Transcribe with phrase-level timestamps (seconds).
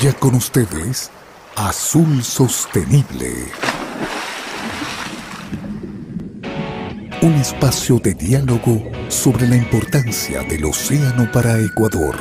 [0.00, 1.10] Ya con ustedes,
[1.56, 3.32] Azul Sostenible.
[7.20, 12.14] Un espacio de diálogo sobre la importancia del océano para Ecuador,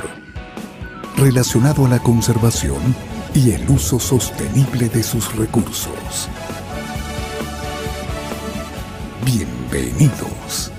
[1.18, 2.96] relacionado a la conservación
[3.36, 6.30] y el uso sostenible de sus recursos.
[9.24, 10.72] Bienvenidos.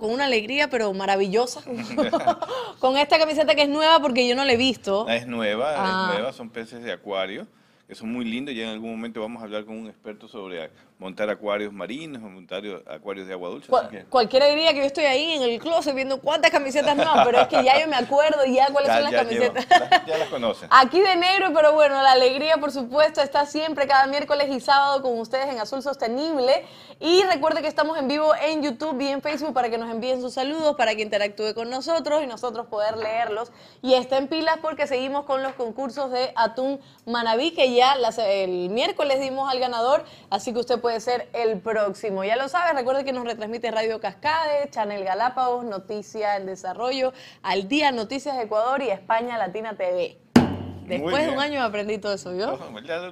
[0.00, 1.62] Con una alegría, pero maravillosa,
[2.80, 5.08] con esta camiseta que es nueva porque yo no la he visto.
[5.08, 6.06] Es nueva, Ah.
[6.10, 7.46] es nueva, son peces de acuario,
[7.88, 8.54] que son muy lindos.
[8.54, 10.62] Ya en algún momento vamos a hablar con un experto sobre
[10.98, 13.68] montar acuarios marinos montar acuarios de agua dulce.
[13.68, 17.26] Cual- que cualquiera diría que yo estoy ahí en el closet viendo cuántas camisetas nuevas,
[17.26, 19.66] pero es que ya yo me acuerdo ya cuáles ya, son las ya camisetas.
[20.06, 20.68] ya las conocen.
[20.72, 25.02] Aquí de negro, pero bueno, la alegría, por supuesto, está siempre cada miércoles y sábado
[25.02, 26.64] con ustedes en Azul Sostenible.
[27.00, 30.20] Y recuerde que estamos en vivo en YouTube y en Facebook para que nos envíen
[30.20, 33.50] sus saludos, para que interactúe con nosotros y nosotros poder leerlos.
[33.82, 38.70] Y estén pilas porque seguimos con los concursos de Atún Manabí, que ya las- el
[38.70, 42.24] miércoles dimos al ganador, así que usted puede ser el próximo.
[42.24, 47.68] Ya lo sabe, recuerde que nos retransmite Radio Cascade, Channel Galápagos, Noticia en Desarrollo, Al
[47.68, 50.18] Día Noticias Ecuador y España Latina TV.
[50.86, 52.30] Después de un año aprendí todo eso,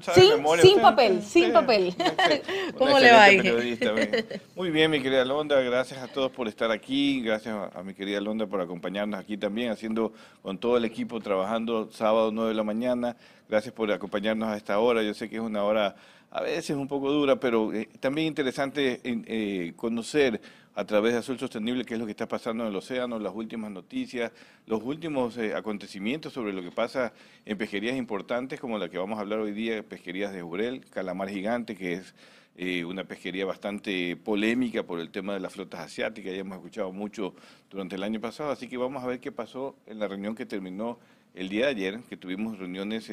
[0.02, 1.94] sabe Sin- de sin papel, sin papel.
[2.76, 3.28] ¿Cómo le va.
[4.54, 7.94] Muy bien, mi querida Londa, gracias a todos por estar aquí, gracias a, a mi
[7.94, 10.12] querida Londa por acompañarnos aquí también, haciendo
[10.42, 13.16] con todo el equipo, trabajando sábado 9 de la mañana.
[13.48, 15.02] Gracias por acompañarnos a esta hora.
[15.02, 15.96] Yo sé que es una hora
[16.32, 20.40] a veces un poco dura, pero eh, también interesante eh, conocer
[20.74, 23.34] a través de Azul Sostenible qué es lo que está pasando en el océano, las
[23.34, 24.32] últimas noticias,
[24.66, 27.12] los últimos eh, acontecimientos sobre lo que pasa
[27.44, 31.28] en pesquerías importantes como la que vamos a hablar hoy día, pesquerías de Jurel, Calamar
[31.28, 32.14] Gigante, que es
[32.84, 37.34] una pesquería bastante polémica por el tema de las flotas asiáticas, ya hemos escuchado mucho
[37.70, 40.44] durante el año pasado, así que vamos a ver qué pasó en la reunión que
[40.44, 40.98] terminó
[41.34, 43.10] el día de ayer, que tuvimos reuniones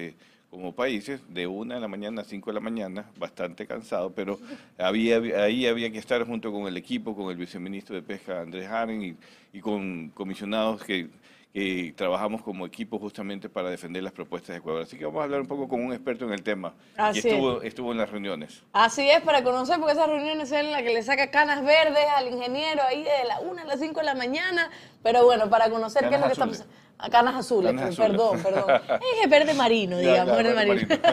[0.50, 4.40] como países de una de la mañana a cinco de la mañana, bastante cansado, pero
[4.78, 8.68] había, ahí había que estar junto con el equipo, con el viceministro de Pesca Andrés
[8.68, 9.16] Haren y,
[9.54, 11.10] y con comisionados que,
[11.54, 14.84] que trabajamos como equipo justamente para defender las propuestas de Ecuador.
[14.84, 16.74] Así que vamos a hablar un poco con un experto en el tema.
[16.96, 18.64] Así y estuvo, estuvo en las reuniones.
[18.74, 22.28] Así es, para conocer, porque esas reuniones son las que le saca canas verdes al
[22.28, 24.70] ingeniero ahí de la 1 a las 5 de la mañana.
[25.02, 26.62] Pero bueno, para conocer qué es lo que Canas estamos...
[26.62, 28.64] a Canas azules, Canas perdón, azules.
[28.66, 29.00] perdón.
[29.24, 31.12] Es verde marino, Ya, digamos, ya, verde verde marino.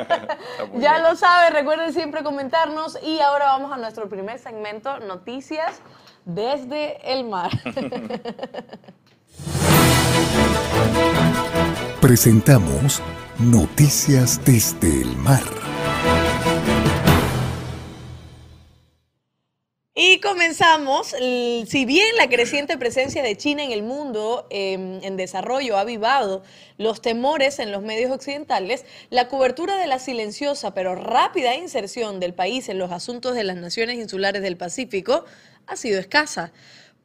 [0.81, 1.03] ya bien.
[1.05, 2.99] lo sabe, recuerden siempre comentarnos.
[3.03, 5.81] Y ahora vamos a nuestro primer segmento, Noticias
[6.25, 7.51] desde el mar.
[12.01, 13.03] Presentamos
[13.39, 15.43] Noticias desde el mar.
[19.99, 25.79] Y comenzamos, si bien la creciente presencia de China en el mundo eh, en desarrollo
[25.79, 26.43] ha avivado
[26.77, 32.35] los temores en los medios occidentales, la cobertura de la silenciosa pero rápida inserción del
[32.35, 35.25] país en los asuntos de las naciones insulares del Pacífico
[35.67, 36.53] ha sido escasa.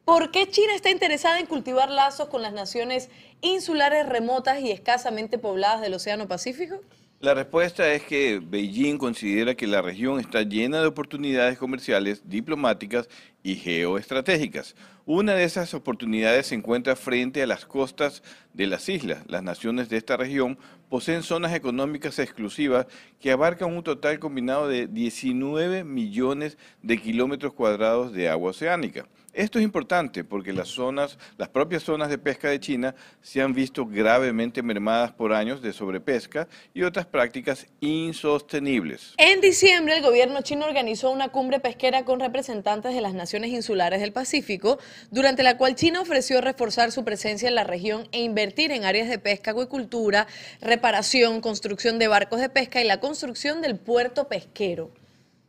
[0.04, 3.08] ¿Por qué China está interesada en cultivar lazos con las naciones
[3.40, 6.82] insulares remotas y escasamente pobladas del Océano Pacífico?
[7.22, 13.08] La respuesta es que Beijing considera que la región está llena de oportunidades comerciales, diplomáticas
[13.44, 14.74] y geoestratégicas.
[15.06, 18.24] Una de esas oportunidades se encuentra frente a las costas
[18.54, 19.22] de las islas.
[19.28, 22.88] Las naciones de esta región poseen zonas económicas exclusivas
[23.20, 29.06] que abarcan un total combinado de 19 millones de kilómetros cuadrados de agua oceánica.
[29.32, 33.54] Esto es importante porque las zonas, las propias zonas de pesca de China se han
[33.54, 39.14] visto gravemente mermadas por años de sobrepesca y otras prácticas insostenibles.
[39.16, 44.02] En diciembre, el gobierno chino organizó una cumbre pesquera con representantes de las naciones insulares
[44.02, 44.78] del Pacífico,
[45.10, 49.08] durante la cual China ofreció reforzar su presencia en la región e invertir en áreas
[49.08, 50.26] de pesca, acuicultura,
[50.60, 54.90] reparación, construcción de barcos de pesca y la construcción del puerto pesquero.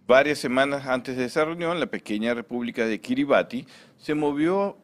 [0.05, 3.65] Varias semanas antes de esa reunión, la pequeña república de Kiribati
[3.97, 4.77] se movió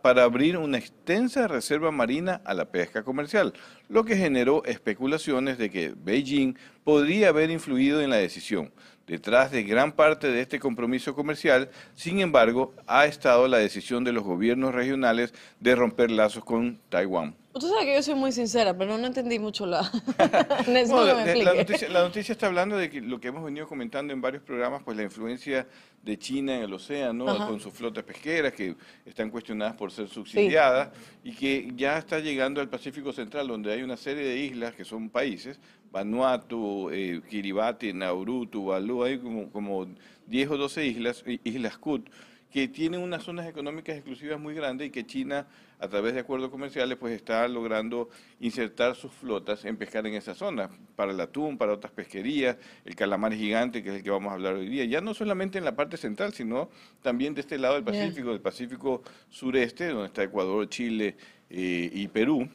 [0.00, 3.52] para abrir una extensa reserva marina a la pesca comercial,
[3.90, 8.72] lo que generó especulaciones de que Beijing podría haber influido en la decisión.
[9.06, 14.12] Detrás de gran parte de este compromiso comercial, sin embargo, ha estado la decisión de
[14.12, 17.36] los gobiernos regionales de romper lazos con Taiwán.
[17.54, 19.82] Usted sabe que yo soy muy sincera, pero no entendí mucho la...
[20.66, 23.68] Bueno, que me la, noticia, la noticia está hablando de que lo que hemos venido
[23.68, 25.66] comentando en varios programas, pues la influencia
[26.02, 27.46] de China en el océano, Ajá.
[27.46, 28.74] con sus flotas pesqueras que
[29.06, 30.90] están cuestionadas por ser subsidiadas
[31.22, 34.84] y que ya está llegando al Pacífico Central, donde hay una serie de islas que
[34.84, 35.60] son países,
[35.92, 39.86] Vanuatu, eh, Kiribati, Nauru, Tuvalu, hay como, como
[40.26, 42.06] 10 o 12 islas, islas Cook,
[42.54, 45.48] que tienen unas zonas económicas exclusivas muy grandes y que China,
[45.80, 50.36] a través de acuerdos comerciales, pues está logrando insertar sus flotas en pescar en esa
[50.36, 54.30] zona, para el atún, para otras pesquerías, el calamar gigante, que es el que vamos
[54.30, 56.70] a hablar hoy día, ya no solamente en la parte central, sino
[57.02, 57.82] también de este lado del.
[57.82, 61.16] Pacífico, del Pacífico sureste, donde está Ecuador, Chile
[61.50, 62.48] eh, y Perú.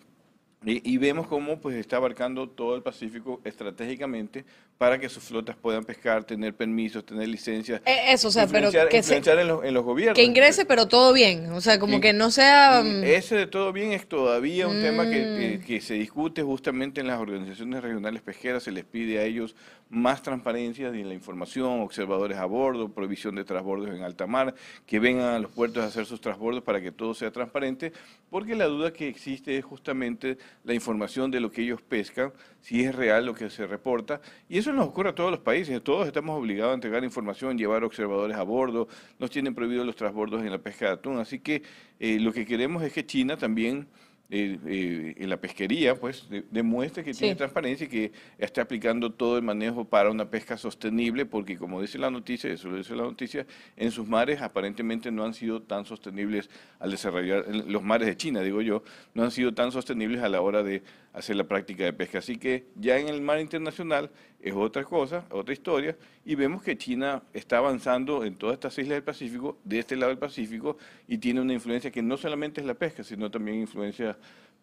[0.66, 4.44] Y, y vemos cómo pues está abarcando todo el Pacífico estratégicamente
[4.78, 7.82] para que sus flotas puedan pescar, tener permisos, tener licencias.
[7.86, 10.16] Eh, Eso, o sea, pero que, se- en, los, en los gobiernos.
[10.16, 11.50] que ingrese, pero todo bien.
[11.54, 12.02] O sea, como Sí.
[12.02, 12.82] que no sea...
[12.84, 15.66] Mm, mm, Ese de todo bien es todavía un tema que, que- Mm.
[15.66, 19.56] que se discute justamente en las organizaciones regionales pesqueras, se les pide a ellos
[19.90, 24.54] más transparencia en la información, observadores a bordo, prohibición de transbordos en alta mar,
[24.86, 27.92] que vengan a los puertos a hacer sus transbordos para que todo sea transparente,
[28.30, 32.32] porque la duda que existe es justamente la información de lo que ellos pescan,
[32.62, 35.84] si es real lo que se reporta, y eso nos ocurre a todos los países,
[35.84, 38.88] todos estamos obligados a entregar información, llevar observadores a bordo,
[39.18, 41.64] nos tienen prohibidos los transbordos en la pesca de atún, así que
[42.00, 43.88] eh, lo que queremos es que China también
[44.32, 49.12] eh, eh, en la pesquería, pues, de- demuestre que tiene transparencia y que está aplicando
[49.12, 52.96] todo el manejo para una pesca sostenible, porque como dice la noticia, eso lo dice
[52.96, 56.50] la noticia, en sus mares aparentemente no han sido tan sostenibles
[56.80, 58.84] al desarrollar, los mares de China, digo yo,
[59.16, 60.84] no han sido tan sostenibles a la hora de
[61.14, 62.20] hacer la práctica de pesca.
[62.20, 64.10] Así que ya en el mar internacional
[64.42, 68.96] es otra cosa, otra historia, y vemos que China está avanzando en todas estas islas
[68.98, 70.78] del Pacífico, de este lado del Pacífico,
[71.08, 74.18] y tiene una influencia que no solamente es la pesca, sino también influencia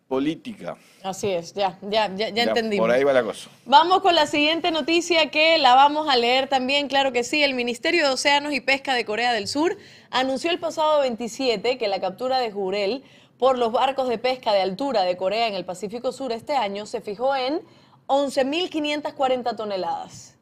[0.08, 0.76] política.
[1.02, 2.84] Así es, ya, ya, ya, ya entendimos.
[2.84, 3.50] Por ahí va la cosa.
[3.64, 7.42] Vamos con la siguiente noticia que la vamos a leer también, claro que sí.
[7.42, 9.76] El Ministerio de Océanos y Pesca de Corea del Sur
[10.10, 13.02] anunció el pasado 27 que la captura de jurel
[13.38, 16.86] por los barcos de pesca de altura de Corea en el Pacífico Sur este año
[16.86, 17.60] se fijó en
[18.06, 20.38] 11.540 toneladas.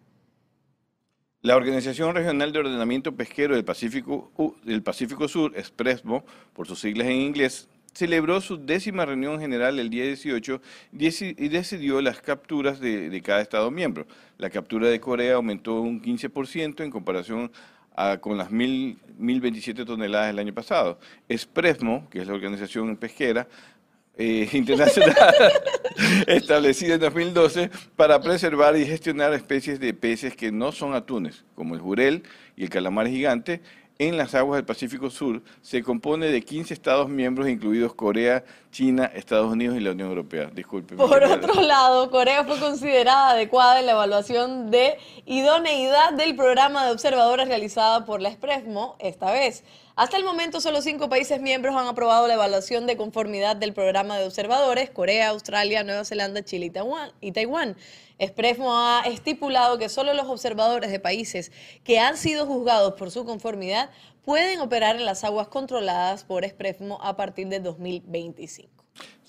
[1.43, 4.31] La Organización Regional de Ordenamiento Pesquero del Pacífico,
[4.65, 6.25] del Pacífico Sur, EXPRESMO,
[6.55, 10.61] por sus siglas en inglés, celebró su décima reunión general el día 18
[10.93, 14.07] deci- y decidió las capturas de, de cada Estado miembro.
[14.39, 17.53] La captura de Corea aumentó un 15% en comparación
[17.95, 20.99] a- con las mil- 1.027 toneladas del año pasado.
[21.29, 23.47] EXPRESMO, que es la organización pesquera,
[24.17, 25.15] eh, internacional
[26.27, 31.75] establecida en 2012 para preservar y gestionar especies de peces que no son atunes, como
[31.75, 32.23] el jurel
[32.57, 33.61] y el calamar gigante,
[33.99, 35.43] en las aguas del Pacífico Sur.
[35.63, 40.51] Se compone de 15 Estados miembros, incluidos Corea, China, Estados Unidos y la Unión Europea.
[40.53, 40.97] Disculpe.
[40.97, 46.93] Por otro lado, Corea fue considerada adecuada en la evaluación de idoneidad del programa de
[46.93, 49.65] observadores realizada por la EXPRESMO esta vez.
[49.97, 54.19] Hasta el momento, solo cinco países miembros han aprobado la evaluación de conformidad del programa
[54.19, 56.73] de observadores, Corea, Australia, Nueva Zelanda, Chile
[57.21, 57.77] y Taiwán.
[58.19, 61.53] EXPRESMO ha estipulado que solo los observadores de países
[61.85, 63.91] que han sido juzgados por su conformidad
[64.25, 68.74] pueden operar en las aguas controladas por EXPRESMO a partir de 2025.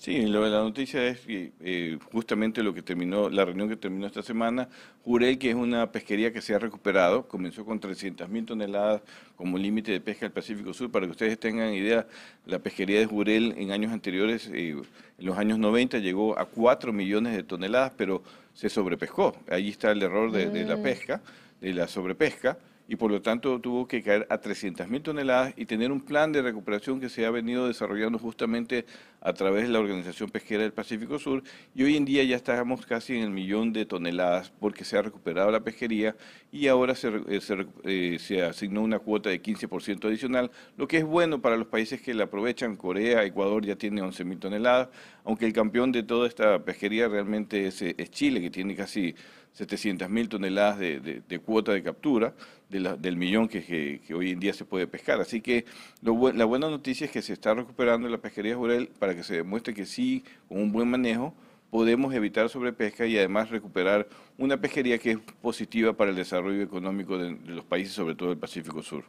[0.06, 3.74] Sí, lo de la noticia es que eh, justamente lo que terminó, la reunión que
[3.74, 4.68] terminó esta semana,
[5.04, 9.02] Jurel, que es una pesquería que se ha recuperado, comenzó con 300 mil toneladas
[9.34, 10.92] como límite de pesca del Pacífico Sur.
[10.92, 12.06] Para que ustedes tengan idea,
[12.44, 14.76] la pesquería de Jurel en años anteriores, eh,
[15.18, 18.22] en los años 90, llegó a 4 millones de toneladas, pero
[18.54, 19.34] se sobrepescó.
[19.50, 21.20] Ahí está el error de, de la pesca,
[21.60, 22.56] de la sobrepesca
[22.88, 26.32] y por lo tanto tuvo que caer a 300 mil toneladas y tener un plan
[26.32, 28.86] de recuperación que se ha venido desarrollando justamente
[29.20, 31.42] a través de la Organización Pesquera del Pacífico Sur
[31.74, 35.02] y hoy en día ya estamos casi en el millón de toneladas porque se ha
[35.02, 36.14] recuperado la pesquería
[36.52, 41.40] y ahora se, eh, eh, asignó una cuota de 15% adicional, lo que es bueno
[41.40, 42.76] para los países que la aprovechan.
[42.76, 44.88] Corea, Ecuador ya tiene 11 mil toneladas,
[45.24, 49.14] aunque el campeón de toda esta pesquería realmente es, eh, es Chile, que tiene casi
[49.56, 52.34] 700 mil toneladas de, de- de cuota de captura
[52.68, 55.20] de la- del millón que, hoy en día se puede pescar.
[55.20, 55.64] Así que
[56.02, 59.72] la buena noticia es que se está recuperando la pesquería jurel para que se demuestre
[59.72, 61.34] que sí, con un buen manejo,
[61.70, 64.06] podemos evitar sobrepesca y además recuperar
[64.38, 68.28] una pesquería que es positiva para el desarrollo económico de, de los países, sobre todo
[68.28, 69.04] del Pacífico Sur.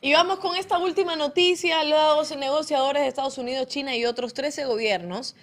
[0.00, 1.84] Y vamos con esta última noticia.
[1.84, 5.36] Los negociadores de Estados Unidos, China y otros 13 gobiernos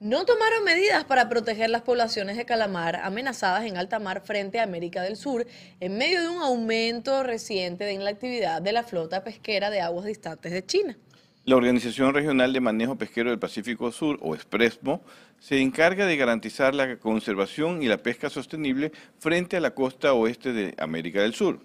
[0.00, 4.62] no tomaron medidas para proteger las poblaciones de calamar amenazadas en alta mar frente a
[4.62, 5.46] América del Sur
[5.78, 10.06] en medio de un aumento reciente en la actividad de la flota pesquera de aguas
[10.06, 10.96] distantes de China.
[11.44, 15.02] La Organización Regional de Manejo Pesquero del Pacífico Sur, o ESPRESMO,
[15.38, 20.52] se encarga de garantizar la conservación y la pesca sostenible frente a la costa oeste
[20.52, 21.60] de América del Sur.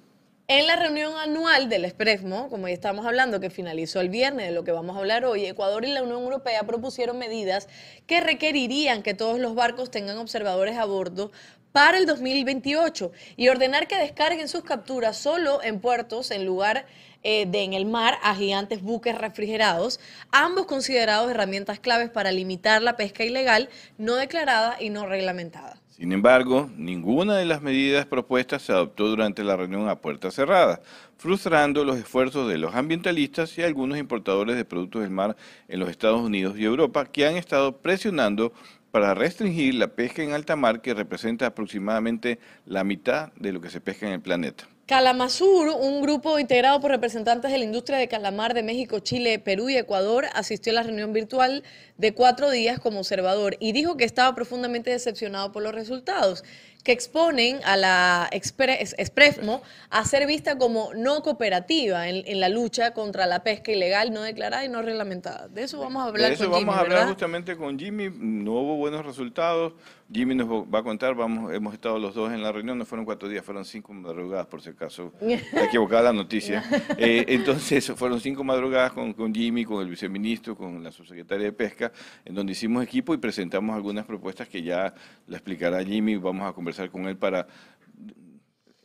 [0.48, 4.52] En la reunión anual del ESPRESMO, como ya estamos hablando, que finalizó el viernes, de
[4.54, 7.68] lo que vamos a hablar hoy, Ecuador y la Unión Europea propusieron medidas
[8.06, 11.32] que requerirían que todos los barcos tengan observadores a bordo
[11.72, 16.86] para el 2028 y ordenar que descarguen sus capturas solo en puertos en lugar
[17.24, 20.00] eh, de en el mar a gigantes buques refrigerados,
[20.30, 25.82] ambos considerados herramientas claves para limitar la pesca ilegal no declarada y no reglamentada.
[25.98, 30.82] Sin embargo, ninguna de las medidas propuestas se adoptó durante la reunión a puertas cerradas,
[31.18, 35.38] frustrando los esfuerzos de los ambientalistas y algunos importadores de productos del mar
[35.70, 38.52] en los Estados Unidos y Europa que han estado presionando
[38.92, 43.70] para restringir la pesca en alta mar que representa aproximadamente la mitad de lo que
[43.70, 44.68] se pesca en el planeta.
[44.86, 49.68] Calamazur, un grupo integrado por representantes de la industria de calamar de México, Chile, Perú
[49.70, 51.64] y Ecuador, asistió a la reunión virtual
[51.98, 56.44] de cuatro días como observador y dijo que estaba profundamente decepcionado por los resultados
[56.86, 63.26] que exponen a la Expresmo a ser vista como no cooperativa en, la lucha contra
[63.26, 65.48] la pesca ilegal, no declarada y no reglamentada.
[65.48, 68.12] De eso vamos a hablar de eso vamos a hablar justamente con Jimmy.
[68.16, 69.74] No hubo buenos resultados.
[70.12, 73.06] Jimmy nos va a contar, vamos, hemos estado los dos en la reunión, no fueron
[73.06, 75.12] cuatro días, fueron cinco madrugadas por si acaso,
[75.54, 76.64] equivocada la noticia.
[76.98, 81.52] Eh, entonces fueron cinco madrugadas con, con Jimmy, con el viceministro, con la subsecretaria de
[81.52, 81.92] Pesca,
[82.24, 84.94] en donde hicimos equipo y presentamos algunas propuestas que ya
[85.28, 87.48] la explicará Jimmy, vamos a conversar con él para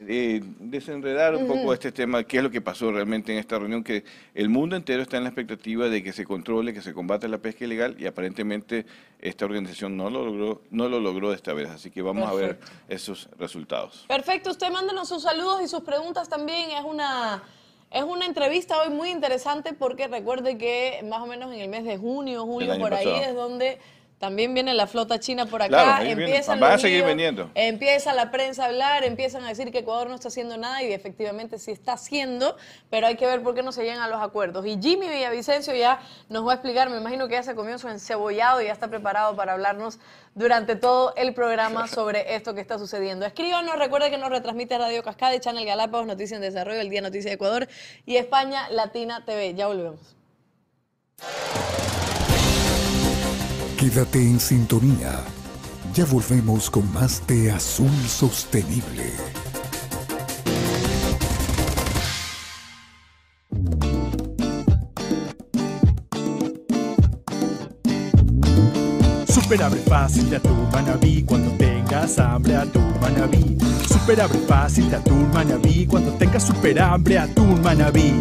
[0.06, 3.84] eh, desenredar un poco este tema, qué es lo que pasó realmente en esta reunión,
[3.84, 4.04] que
[4.34, 7.38] el mundo entero está en la expectativa de que se controle, que se combate la
[7.38, 8.86] pesca ilegal y aparentemente
[9.20, 12.58] esta organización no lo logró, no lo logró esta vez, así que vamos a ver
[12.88, 14.06] esos resultados.
[14.08, 17.42] Perfecto, usted mándenos sus saludos y sus preguntas también, es una...
[17.92, 21.82] Es una entrevista hoy muy interesante porque recuerde que más o menos en el mes
[21.82, 23.80] de junio, julio, por ahí es donde
[24.20, 26.04] también viene la flota china por acá.
[26.04, 27.50] empiezan a seguir vendiendo.
[27.54, 30.92] Empieza la prensa a hablar, empiezan a decir que Ecuador no está haciendo nada y
[30.92, 32.54] efectivamente sí está haciendo,
[32.90, 34.66] pero hay que ver por qué no se llegan a los acuerdos.
[34.66, 37.88] Y Jimmy Villavicencio ya nos va a explicar, me imagino que ya se comió su
[37.88, 39.98] encebollado y ya está preparado para hablarnos
[40.34, 43.24] durante todo el programa sobre esto que está sucediendo.
[43.24, 47.30] Escríbanos, recuerde que nos retransmite Radio Cascade, Channel Galápagos, Noticias en Desarrollo, El Día Noticias
[47.30, 47.68] de Ecuador
[48.04, 49.54] y España Latina TV.
[49.54, 50.14] Ya volvemos.
[53.80, 55.24] Quédate en sintonía.
[55.94, 59.10] Ya volvemos con más de Azul Sostenible.
[69.26, 73.56] Super abre fácil de atún manabí cuando tengas hambre atún manabí.
[73.88, 78.12] Super abre fácil de atún manabí cuando tengas super hambre atún manabí.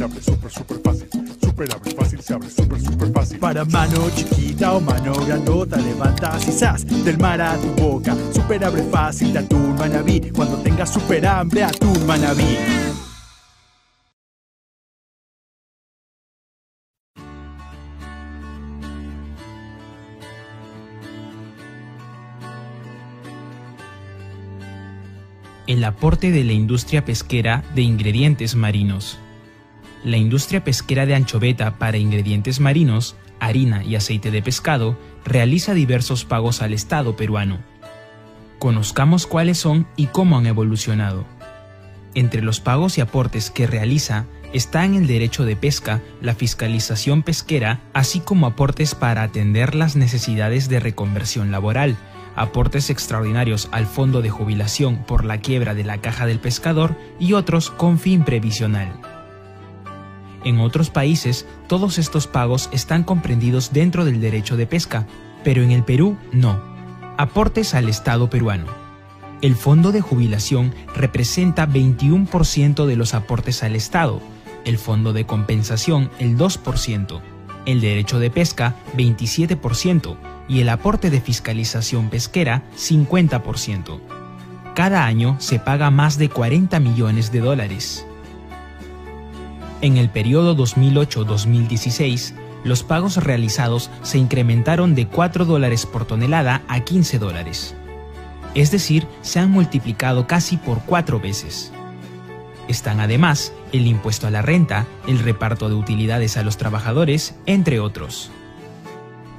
[0.00, 1.08] Super abre fácil, se abre super super fácil
[1.42, 3.38] Super abre fácil, se abre súper, súper fácil.
[3.38, 8.16] Para mano chiquita o mano grandota, levantas y sas del mar a tu boca.
[8.32, 10.30] Super abre fácil de atún manabí.
[10.34, 12.56] Cuando tengas super hambre, atún manabí.
[25.66, 29.20] el aporte de la industria pesquera de ingredientes marinos
[30.04, 36.24] la industria pesquera de anchoveta para ingredientes marinos, harina y aceite de pescado realiza diversos
[36.24, 37.58] pagos al Estado peruano.
[38.58, 41.24] Conozcamos cuáles son y cómo han evolucionado.
[42.14, 47.80] Entre los pagos y aportes que realiza están el derecho de pesca, la fiscalización pesquera,
[47.92, 51.96] así como aportes para atender las necesidades de reconversión laboral,
[52.34, 57.34] aportes extraordinarios al fondo de jubilación por la quiebra de la caja del pescador y
[57.34, 59.09] otros con fin previsional.
[60.44, 65.06] En otros países, todos estos pagos están comprendidos dentro del derecho de pesca,
[65.44, 66.60] pero en el Perú no.
[67.18, 68.66] Aportes al Estado peruano.
[69.42, 74.20] El fondo de jubilación representa 21% de los aportes al Estado,
[74.64, 77.20] el fondo de compensación el 2%,
[77.66, 80.16] el derecho de pesca 27%
[80.48, 84.00] y el aporte de fiscalización pesquera 50%.
[84.74, 88.06] Cada año se paga más de 40 millones de dólares.
[89.82, 92.34] En el periodo 2008-2016,
[92.64, 97.74] los pagos realizados se incrementaron de 4 dólares por tonelada a 15 dólares.
[98.54, 101.72] Es decir, se han multiplicado casi por cuatro veces.
[102.68, 107.80] Están además el impuesto a la renta, el reparto de utilidades a los trabajadores, entre
[107.80, 108.30] otros.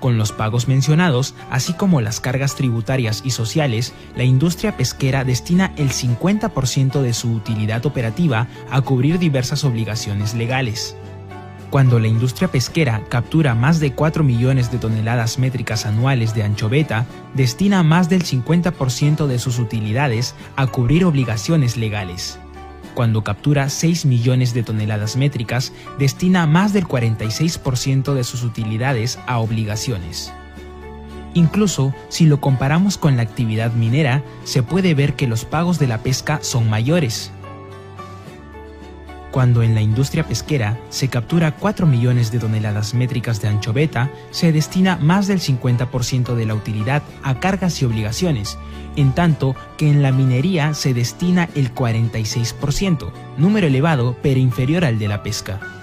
[0.02, 5.74] Con los pagos mencionados, así como las cargas tributarias y sociales, la industria pesquera destina
[5.78, 10.96] el 50% de su utilidad operativa a cubrir diversas obligaciones legales.
[11.70, 17.06] Cuando la industria pesquera captura más de 4 millones de toneladas métricas anuales de anchoveta,
[17.36, 22.40] destina más del 50% de sus utilidades a cubrir obligaciones legales.
[22.94, 29.40] Cuando captura 6 millones de toneladas métricas, destina más del 46% de sus utilidades a
[29.40, 30.34] obligaciones.
[31.34, 35.88] Incluso si lo comparamos con la actividad minera, se puede ver que los pagos de
[35.88, 37.32] la pesca son mayores.
[39.32, 44.52] Cuando en la industria pesquera se captura 4 millones de toneladas métricas de anchoveta, se
[44.52, 48.58] destina más del 50% de la utilidad a cargas y obligaciones,
[48.98, 55.00] en tanto que en la minería se destina el 46%, número elevado pero inferior al
[55.00, 55.81] de la pesca.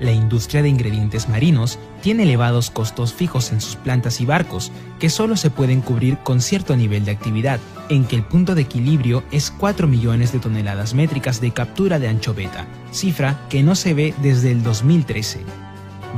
[0.00, 5.08] La industria de ingredientes marinos tiene elevados costos fijos en sus plantas y barcos, que
[5.08, 9.22] solo se pueden cubrir con cierto nivel de actividad, en que el punto de equilibrio
[9.30, 14.14] es 4 millones de toneladas métricas de captura de anchoveta, cifra que no se ve
[14.20, 15.40] desde el 2013.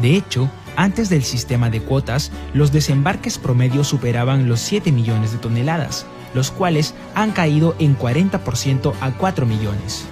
[0.00, 5.38] De hecho, antes del sistema de cuotas, los desembarques promedio superaban los 7 millones de
[5.38, 10.06] toneladas, los cuales han caído en 40% a 4 millones.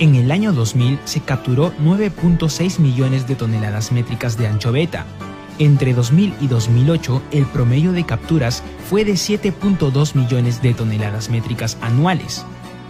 [0.00, 5.06] En el año 2000 se capturó 9.6 millones de toneladas métricas de anchoveta.
[5.60, 11.78] Entre 2000 y 2008 el promedio de capturas fue de 7.2 millones de toneladas métricas
[11.80, 12.44] anuales.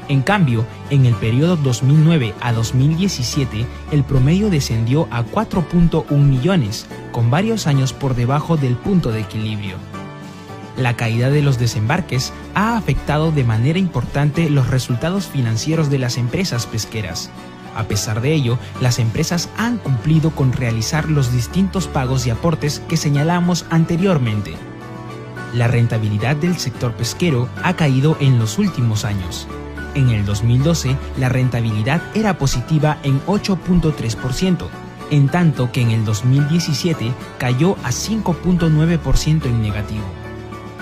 [0.08, 7.30] En cambio, en el periodo 2009 a 2017 el promedio descendió a 4.1 millones, con
[7.30, 9.76] varios años por debajo del punto de equilibrio.
[10.76, 16.18] La caída de los desembarques ha afectado de manera importante los resultados financieros de las
[16.18, 17.30] empresas pesqueras.
[17.76, 22.80] A pesar de ello, las empresas han cumplido con realizar los distintos pagos y aportes
[22.88, 24.54] que señalamos anteriormente.
[25.54, 29.46] La rentabilidad del sector pesquero ha caído en los últimos años.
[29.94, 34.66] En el 2012, la rentabilidad era positiva en 8.3%,
[35.12, 40.23] en tanto que en el 2017 cayó a 5.9% en negativo.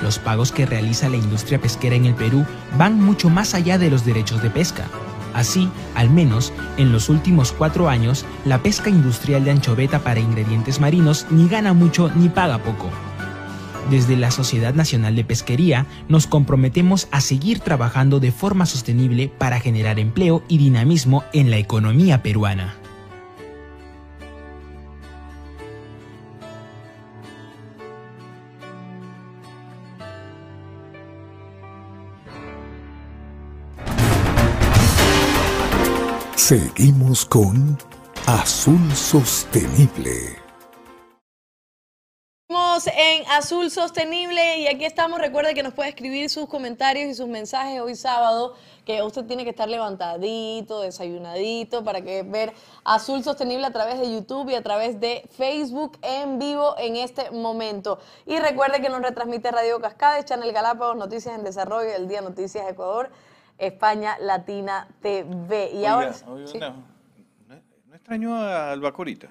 [0.02, 2.44] Los pagos que realiza la industria pesquera en el Perú
[2.76, 4.88] van mucho más allá de los derechos de pesca.
[5.32, 10.81] Así, al menos, en los últimos cuatro años, la pesca industrial de anchoveta para ingredientes
[10.81, 12.90] marinos ni gana mucho ni paga poco.
[13.90, 19.61] Desde la Sociedad Nacional de Pesquería nos comprometemos a seguir trabajando de forma sostenible para
[19.61, 22.82] generar empleo y dinamismo en la economía peruana.
[36.53, 37.79] Seguimos con
[38.27, 40.37] Azul Sostenible.
[42.47, 45.19] Seguimos en Azul Sostenible y aquí estamos.
[45.19, 48.53] Recuerde que nos puede escribir sus comentarios y sus mensajes hoy sábado,
[48.85, 52.53] que usted tiene que estar levantadito, desayunadito, para que ver
[52.85, 57.31] Azul Sostenible a través de YouTube y a través de Facebook en vivo en este
[57.31, 57.99] momento.
[58.27, 62.69] Y recuerde que nos retransmite Radio Cascades, Channel Galápagos, Noticias en Desarrollo, El Día Noticias
[62.69, 63.11] Ecuador
[63.66, 65.70] España Latina TV.
[65.72, 66.14] Y Oiga, ahora.
[66.27, 66.57] oiga, sí.
[66.57, 67.55] una- ¿no,
[67.87, 69.29] no extrañó a Albacorita?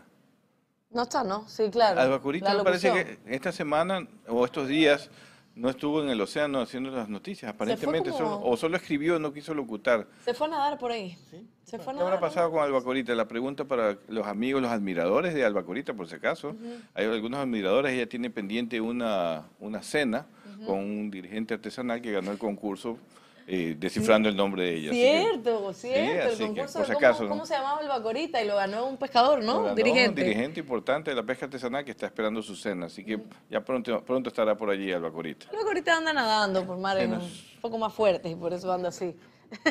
[0.90, 1.48] No está, ¿no?
[1.48, 2.00] Sí, claro.
[2.00, 5.10] Albacorita me parece que esta semana o estos días
[5.54, 9.34] no estuvo en el océano haciendo las noticias, aparentemente, como- solo- o solo escribió, no
[9.34, 10.08] quiso locutar.
[10.24, 11.18] Se fue a nadar por ahí.
[11.66, 12.02] Se fue a ¿Qué nadar.
[12.04, 12.22] habrá ¿no?
[12.22, 13.14] pasado con Albacorita?
[13.16, 16.56] La pregunta para los amigos, los admiradores de Albacorita, por si acaso.
[16.94, 20.26] Hay algunos admiradores, ella tiene pendiente una, una cena
[20.66, 22.98] con un dirigente artesanal que ganó el concurso
[23.48, 24.92] eh, descifrando el nombre de ella.
[24.92, 24.96] que-
[25.32, 26.30] Cierto, cierto.
[26.32, 27.30] el que, concurso por si de cómo, acaso, ¿no?
[27.30, 29.64] cómo se llamaba el Bacorita y lo ganó un pescador, ¿no?
[29.64, 30.22] Ganó dirigente.
[30.22, 33.62] Un dirigente importante de la pesca artesanal que está esperando su cena, así que ya
[33.62, 35.48] pronto, pronto estará por allí Albacorita.
[35.52, 39.16] El Bacorita anda nadando por mares un poco más fuertes y por eso anda así.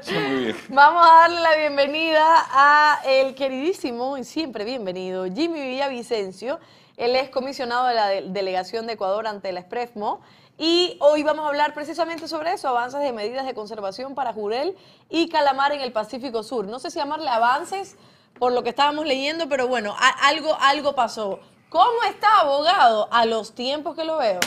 [0.00, 0.56] Sí, muy bien.
[0.70, 6.58] Vamos a darle la bienvenida a el queridísimo y siempre bienvenido Jimmy Villavicencio.
[6.96, 10.20] Él es comisionado de la de- delegación de Ecuador ante la SPREFMO
[10.64, 14.76] y hoy vamos a hablar precisamente sobre eso, avances de medidas de conservación para jurel
[15.10, 16.68] y calamar en el Pacífico Sur.
[16.68, 17.96] No sé si llamarle avances
[18.38, 21.40] por lo que estábamos leyendo, pero bueno, a- algo, algo pasó.
[21.68, 24.38] ¿Cómo está, abogado, a los tiempos que lo veo?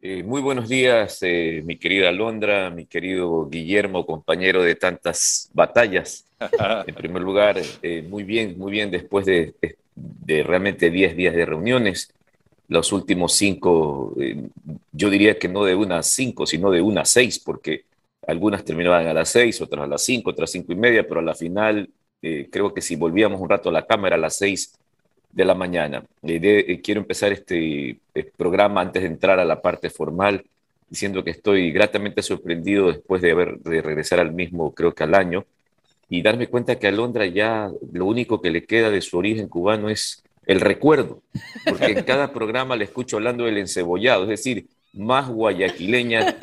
[0.00, 6.26] Eh, muy buenos días, eh, mi querida Londra, mi querido Guillermo, compañero de tantas batallas.
[6.86, 11.34] En primer lugar, eh, muy bien, muy bien, después de, de- de realmente 10 días
[11.34, 12.12] de reuniones,
[12.68, 14.48] los últimos cinco, eh,
[14.92, 17.84] yo diría que no de una a cinco, sino de una a seis, porque
[18.26, 21.22] algunas terminaban a las seis, otras a las cinco, otras cinco y media, pero a
[21.22, 21.88] la final
[22.22, 24.74] eh, creo que si volvíamos un rato a la cámara a las seis
[25.34, 26.04] de la mañana.
[26.22, 30.44] Eh, quiero empezar este eh, programa antes de entrar a la parte formal
[30.88, 35.14] diciendo que estoy gratamente sorprendido después de haber de regresar al mismo, creo que al
[35.14, 35.44] año,
[36.08, 39.48] y darme cuenta que a Londra ya lo único que le queda de su origen
[39.48, 41.22] cubano es el recuerdo,
[41.64, 46.36] porque en cada programa le escucho hablando del encebollado, es decir, más guayaquileña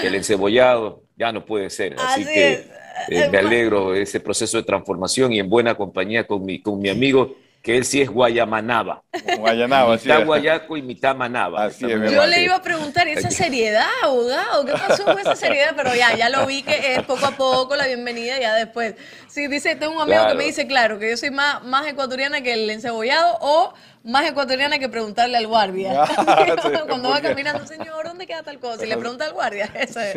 [0.00, 1.96] que el encebollado, ya no puede ser.
[1.98, 2.64] Así, que
[3.08, 6.80] eh, me alegro de ese proceso de transformación y en buena compañía con mi, con
[6.80, 9.04] mi amigo que él sí es guayamanaba.
[9.38, 11.70] Guayanaba, mitad guayaco y mitad manaba.
[11.70, 14.64] Yo le iba a preguntar, esa seriedad, abogado?
[14.64, 15.72] ¿Qué pasó con esa seriedad?
[15.76, 18.94] Pero ya, ya lo vi que es poco a poco la bienvenida, ya después.
[19.28, 22.40] Sí, dice, tengo un amigo que me dice, claro, que yo soy más, más ecuatoriana
[22.40, 23.72] que el encebollado o
[24.04, 26.04] más ecuatoriana que preguntarle al guardia.
[26.88, 28.84] Cuando va caminando, señor, ¿dónde queda tal cosa?
[28.84, 29.66] Y le pregunta al guardia.
[29.74, 30.16] Eso es.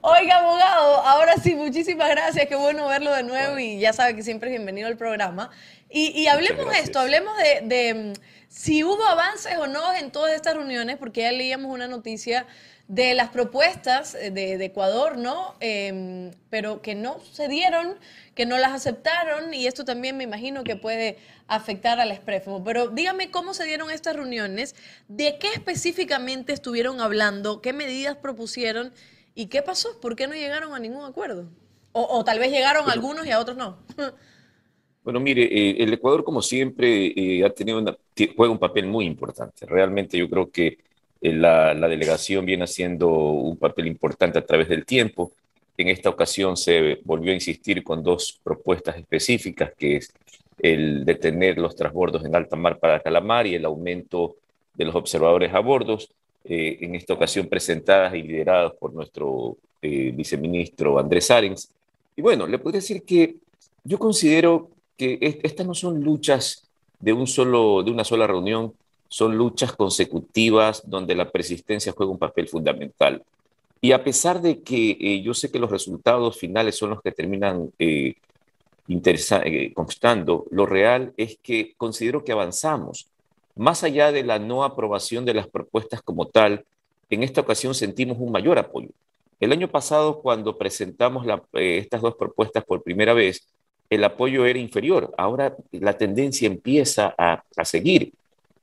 [0.00, 2.46] Oiga, abogado, ahora sí, muchísimas gracias.
[2.46, 5.50] Qué bueno verlo de nuevo y ya sabe que siempre es bienvenido al programa.
[5.88, 10.54] Y, hablemos de esto, hablemos de, mm, si hubo avances o no en todas estas
[10.54, 12.46] reuniones, porque ya leíamos una noticia
[12.88, 15.54] de las propuestas eh, de, Ecuador, ¿no?
[15.60, 17.98] Em, pero que no se dieron,
[18.34, 21.18] que no las aceptaron, y esto también me imagino que puede
[21.48, 22.62] afectar al Exprefmo.
[22.62, 24.74] Pero dígame cómo se dieron estas reuniones,
[25.08, 28.92] de qué específicamente estuvieron hablando, qué medidas propusieron
[29.34, 31.48] y qué pasó, por qué no llegaron a ningún acuerdo.
[31.98, 33.78] O, tal vez llegaron algunos y a otros no.
[35.06, 37.96] Bueno, mire, eh, el Ecuador, como siempre, eh, ha tenido
[38.34, 39.64] juega un papel muy importante.
[39.64, 40.78] Realmente yo creo que
[41.20, 45.30] eh, la, delegación viene haciendo un papel importante a través del tiempo.
[45.76, 50.12] En esta ocasión se volvió a insistir con dos propuestas específicas, que es
[50.58, 54.34] el detener los transbordos en alta mar para Calamar y el aumento
[54.74, 56.10] de los observadores a bordos,
[56.44, 61.70] en esta ocasión presentadas y lideradas por nuestro viceministro Andrés Arens.
[62.16, 63.36] Y bueno, le podría decir que
[63.84, 66.68] yo considero que estas no son luchas
[67.00, 68.72] de, un solo, de una sola reunión,
[69.08, 73.22] son luchas consecutivas donde la persistencia juega un papel fundamental.
[73.80, 77.12] Y a pesar de que eh, yo sé que los resultados finales son los que
[77.12, 78.14] terminan eh,
[78.88, 83.06] eh, constando, lo real es que considero que avanzamos.
[83.54, 86.64] Más allá de la no aprobación de las propuestas como tal,
[87.10, 88.88] en esta ocasión sentimos un mayor apoyo.
[89.38, 93.46] El año pasado, cuando presentamos estas dos propuestas por primera vez,
[93.90, 95.12] el apoyo era inferior.
[95.16, 98.12] Ahora la tendencia empieza a, seguir.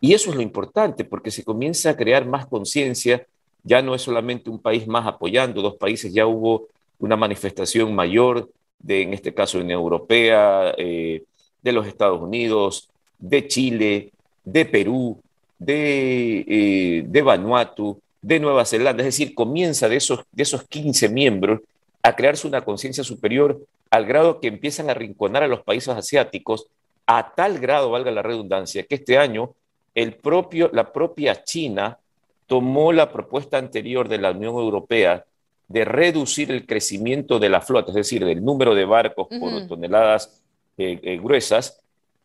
[0.02, 3.26] Y eso es lo importante, porque se comienza a crear más conciencia.
[3.64, 6.68] Ya no es solamente un país más apoyando, dos países, ya hubo
[7.00, 11.24] una manifestación mayor de, en este caso, Unión Europea, eh,
[11.62, 14.12] de los Estados Unidos, de Chile,
[14.44, 15.18] de Perú,
[15.58, 19.02] de, eh, de Vanuatu, de Nueva Zelanda.
[19.02, 21.62] Es decir, comienza de esos, de esos 15 miembros
[22.02, 23.62] a crearse una conciencia superior
[23.94, 26.66] al grado que empiezan a rinconar a los países asiáticos,
[27.06, 29.54] a tal grado, valga la redundancia, que este año
[29.94, 32.00] el propio, la propia China
[32.48, 35.24] tomó la propuesta anterior de la Unión Europea
[35.68, 40.42] de reducir el crecimiento de la flota, es decir, del número de barcos por toneladas
[40.76, 41.80] eh, eh, gruesas,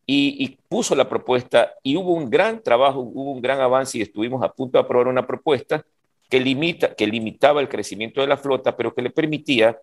[0.06, 4.00] y, y, puso la propuesta y hubo un gran trabajo, hubo un gran avance y
[4.00, 5.84] estuvimos a punto de aprobar una propuesta
[6.30, 9.78] que, limita, que limitaba el crecimiento de la flota, pero que le permitía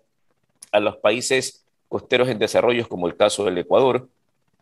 [0.72, 4.08] a los países costeros en desarrollo, como el caso del Ecuador,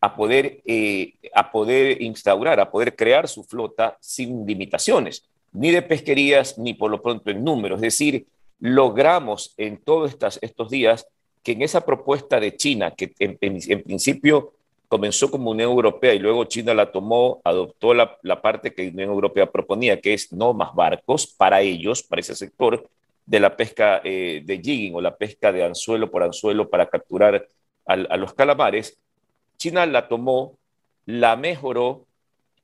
[0.01, 5.81] a poder, eh, a poder instaurar, a poder crear su flota sin limitaciones, ni de
[5.81, 7.77] pesquerías, ni por lo pronto en números.
[7.77, 8.25] Es decir,
[8.59, 11.07] logramos en todos estos días
[11.41, 13.37] que en esa propuesta de China, que en,
[13.83, 14.53] principio
[14.87, 19.49] comenzó como Unión Europea y luego China la tomó, adoptó la parte que Unión Europea
[19.49, 22.87] proponía, que es no más barcos para ellos, para ese sector,
[23.25, 27.47] de la pesca eh, de jigging o la pesca de anzuelo por anzuelo para capturar
[27.85, 28.97] a los calamares,
[29.57, 30.57] China la tomó,
[31.05, 32.05] la mejoró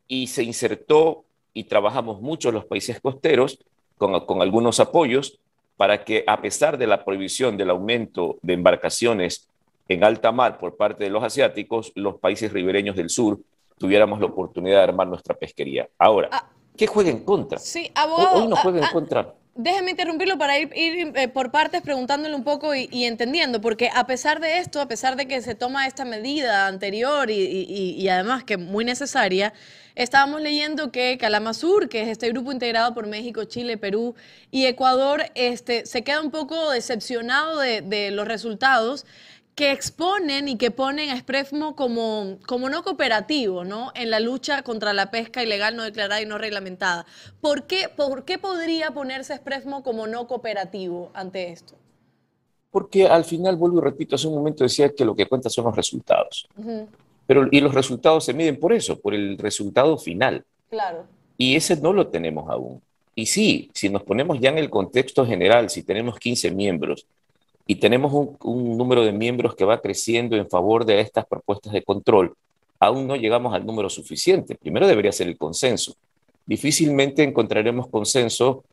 [0.08, 3.60] y se insertó y trabajamos mucho los países costeros
[3.98, 5.40] con, con algunos apoyos
[5.76, 9.48] para que a pesar de la prohibición del aumento de embarcaciones
[9.90, 13.40] en alta mar por parte de los asiáticos, los países ribereños del sur
[13.78, 15.90] tuviéramos la oportunidad de armar nuestra pesquería.
[15.98, 17.60] Ahora, ah, ¿qué juega en contra?
[17.60, 21.82] Sí, abogado, hoy no juega en ah, contra déjeme interrumpirlo para ir, eh, por partes
[21.82, 25.54] preguntándole un poco y, entendiendo, porque a pesar de esto, a pesar de que se
[25.54, 29.54] toma esta medida anterior y, además que muy necesaria,
[29.96, 34.16] estábamos leyendo que Calamazur, que es este grupo integrado por México, Chile, Perú
[34.50, 39.06] y Ecuador, este, se queda un poco decepcionado de los resultados
[39.60, 43.92] que exponen y que ponen a Esprefmo como, como no cooperativo ¿no?
[43.94, 47.06] en la lucha contra la pesca ilegal, no declarada y no reglamentada.
[47.42, 51.76] ¿Por qué, por qué podría ponerse Esprefmo como no cooperativo ante esto?
[52.72, 55.66] Porque al final, vuelvo y repito, hace un momento decía que lo que cuenta son
[55.66, 56.48] los resultados.
[57.28, 60.46] Pero, y los resultados se miden por eso, por el resultado final.
[60.70, 61.04] Claro.
[61.38, 62.82] Y ese no lo tenemos aún.
[63.14, 67.06] Y sí, si nos ponemos ya en el contexto general, si tenemos 15 miembros,
[67.70, 71.84] y tenemos un, número de miembros que va creciendo en favor de estas propuestas de
[71.84, 72.34] control,
[72.80, 74.56] aún no llegamos al número suficiente.
[74.56, 75.94] Primero debería ser el consenso.
[76.48, 78.64] Difícilmente encontraremos consenso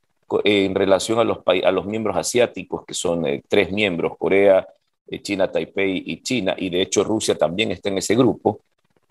[0.44, 4.66] en relación a los, miembros asiáticos, que son eh, tres miembros, Corea,
[5.08, 8.60] eh, China, Taipei y China, y de hecho Rusia también está en ese grupo,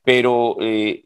[0.04, 1.04] pero eh,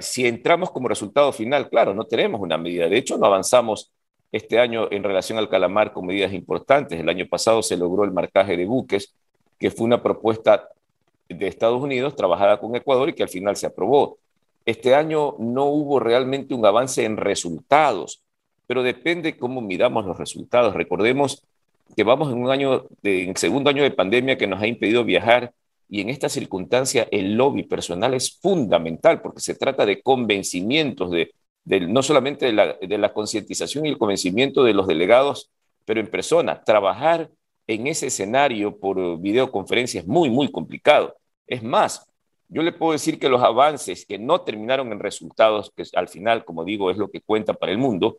[0.00, 2.90] si entramos como resultado final, claro, no tenemos una medida.
[2.90, 3.90] De hecho, no avanzamos
[4.32, 6.98] este año en relación al calamar con medidas importantes.
[6.98, 9.14] El año pasado se logró el marcaje de buques,
[9.58, 10.68] que fue una propuesta
[11.28, 14.18] de Estados Unidos trabajada con Ecuador y que al final se aprobó.
[14.64, 18.22] Este año no hubo realmente un avance en resultados,
[18.66, 20.74] pero depende cómo miramos los resultados.
[20.74, 21.42] Recordemos
[21.96, 25.52] que vamos en un año, en segundo año de pandemia que nos ha impedido viajar
[25.88, 31.32] y en esta circunstancia el lobby personal es fundamental porque se trata de convencimientos, de,
[31.64, 35.50] no solamente de la, de la concientización y el convencimiento de los delegados,
[35.84, 36.62] pero en persona.
[36.62, 37.30] Trabajar
[37.66, 41.16] en ese escenario por videoconferencia es muy, muy complicado.
[41.46, 42.10] Es más,
[42.48, 46.44] yo le puedo decir que los avances que no terminaron en resultados, que al final,
[46.44, 48.18] como digo, es lo que cuenta para el mundo,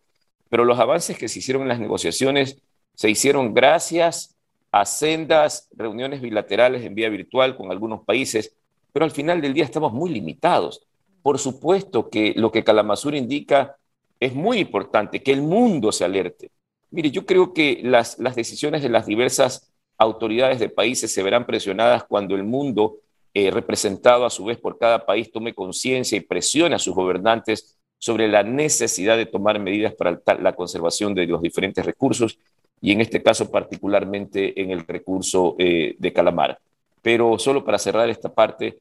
[0.49, 2.61] pero los avances que se hicieron en las negociaciones
[2.95, 4.37] se hicieron gracias
[4.71, 8.55] a sendas reuniones bilaterales en vía virtual con algunos países,
[8.93, 10.87] pero al final del día estamos muy limitados.
[11.21, 13.77] Por supuesto que lo que Kalamazur indica
[14.19, 16.51] es muy importante, que el mundo se alerte.
[16.91, 21.45] Mire, yo creo que las, las decisiones de las diversas autoridades de países se verán
[21.45, 22.97] presionadas cuando el mundo,
[23.33, 27.77] eh, representado a su vez por cada país, tome conciencia y presione a sus gobernantes
[27.97, 32.39] sobre la necesidad de tomar medidas para la conservación de los diferentes recursos
[32.81, 36.57] y en este caso particularmente en el recurso eh, de calamar.
[37.03, 38.79] Pero solo para cerrar esta parte,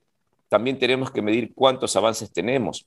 [0.50, 2.84] también tenemos que medir cuántos avances tenemos.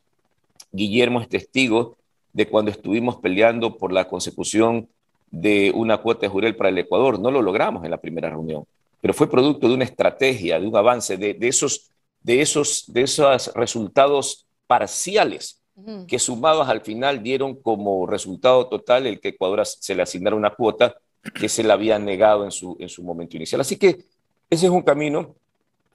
[0.72, 1.96] Guillermo es testigo
[2.34, 4.90] de cuando estuvimos peleando por la consecución
[5.32, 7.20] de una cuota de jurel para el Ecuador.
[7.20, 8.66] No lo logramos en la primera reunión,
[9.00, 11.90] pero fue producto de una estrategia, de un avance, de, esos,
[12.22, 15.62] de, esos, de esos resultados parciales
[16.08, 20.54] que sumados al final dieron como resultado total el que Ecuador se le asignara una
[20.54, 20.98] cuota
[21.34, 23.62] que se le había negado en su, en su momento inicial.
[23.62, 24.06] Así que
[24.50, 25.36] ese es un camino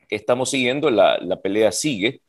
[0.08, 2.20] que estamos siguiendo, la, la pelea sigue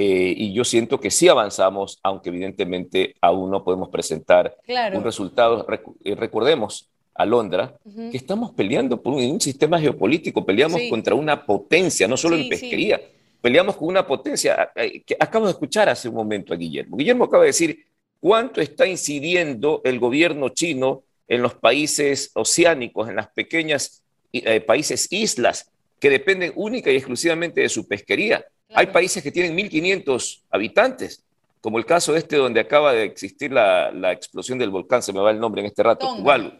[0.00, 4.56] eh, y yo siento que sí avanzamos, aunque evidentemente aún no podemos presentar
[4.94, 5.66] un resultado.
[6.04, 12.16] Eh, recordemos, Alondra, que estamos peleando por un, sistema geopolítico, peleamos contra una potencia, no
[12.16, 13.00] solo en pesquería,
[13.40, 14.70] peleamos con una potencia
[15.04, 16.96] que acabo de escuchar hace un momento a Guillermo.
[16.96, 17.84] Guillermo acaba de decir
[18.20, 25.08] cuánto está incidiendo el gobierno chino en los países oceánicos, en las pequeñas eh, países
[25.10, 28.44] islas que dependen única y exclusivamente de su pesquería.
[28.74, 31.24] Hay países que tienen 1.500 habitantes,
[31.60, 35.30] como el caso este donde acaba de existir la, explosión del volcán, se me va
[35.30, 36.52] el nombre en este rato, Tuvalu.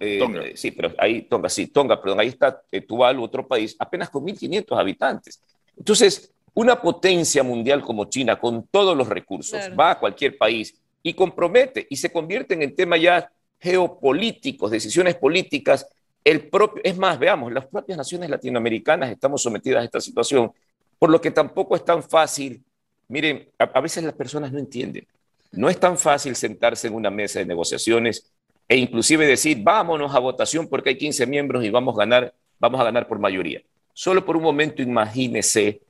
[0.00, 0.42] Eh, Tonga.
[0.54, 4.24] Sí, pero ahí, Tonga, sí, Tonga, perdón, ahí está eh, Tuvalu, otro país, apenas con
[4.24, 5.40] 1.500 habitantes.
[5.76, 11.14] Entonces, una potencia mundial como China, con todos los recursos, va a cualquier país y
[11.14, 15.86] compromete y se convierten en tema ya geopolíticos, decisiones políticas.
[16.28, 20.52] El propio, es más, veamos, las propias naciones latinoamericanas estamos sometidas a esta situación,
[20.98, 22.62] por lo que tampoco es tan fácil.
[23.08, 25.06] Miren, a, veces las personas no entienden.
[25.52, 28.30] No es tan fácil sentarse en una mesa de negociaciones
[28.68, 32.78] e inclusive decir, vámonos a votación porque hay 15 miembros y vamos a ganar, vamos
[32.78, 33.62] a ganar por mayoría.
[33.94, 35.80] Solo por un momento imagínese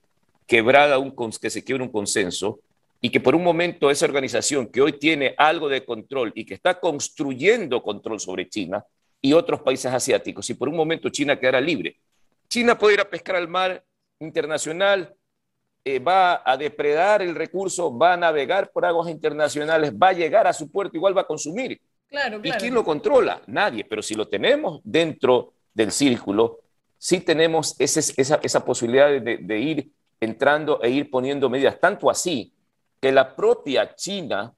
[0.46, 2.60] quebrada un, que se quiebre un consenso
[3.00, 6.54] y que por un momento esa organización que hoy tiene algo de control y que
[6.54, 8.84] está construyendo control sobre China
[9.20, 11.96] y otros países asiáticos, y por un momento China quedara libre,
[12.48, 13.84] China puede ir a pescar al mar
[14.20, 15.14] internacional,
[15.84, 20.46] eh, va a depredar el recurso, va a navegar por aguas internacionales, va a llegar
[20.46, 21.80] a su puerto, igual va a consumir.
[22.08, 23.42] Claro, ¿Y quién lo controla?
[23.46, 26.60] Nadie, pero si lo tenemos dentro del círculo,
[26.96, 32.52] sí tenemos esa, esa, posibilidad de, de ir entrando e ir poniendo medidas, tanto así
[33.00, 34.52] que la propia China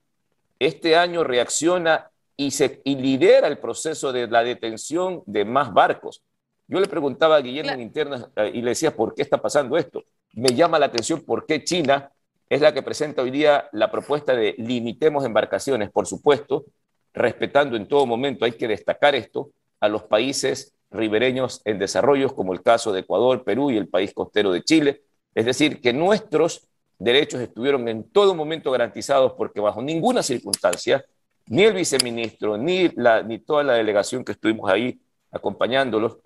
[0.59, 2.10] este año reacciona
[2.41, 6.23] y, se, lidera el proceso de la detención de más barcos.
[6.67, 9.77] Yo le preguntaba a Guillermo en interna eh, y le decía, ¿por qué está pasando
[9.77, 10.05] esto?
[10.33, 12.11] Me llama la atención por qué China
[12.49, 16.65] es la que presenta hoy día la propuesta de limitemos embarcaciones, por supuesto,
[17.13, 22.55] respetando en todo momento, hay que destacar esto, a los países ribereños en desarrollo, como
[22.55, 25.03] el caso de Ecuador, Perú y el país costero de Chile.
[25.35, 26.67] Es decir, que nuestros
[26.99, 31.05] derechos estuvieron en todo momento garantizados porque bajo ninguna circunstancia,
[31.51, 35.01] ni el viceministro, ni, la, ni toda la delegación que estuvimos ahí
[35.33, 36.17] acompañándolos,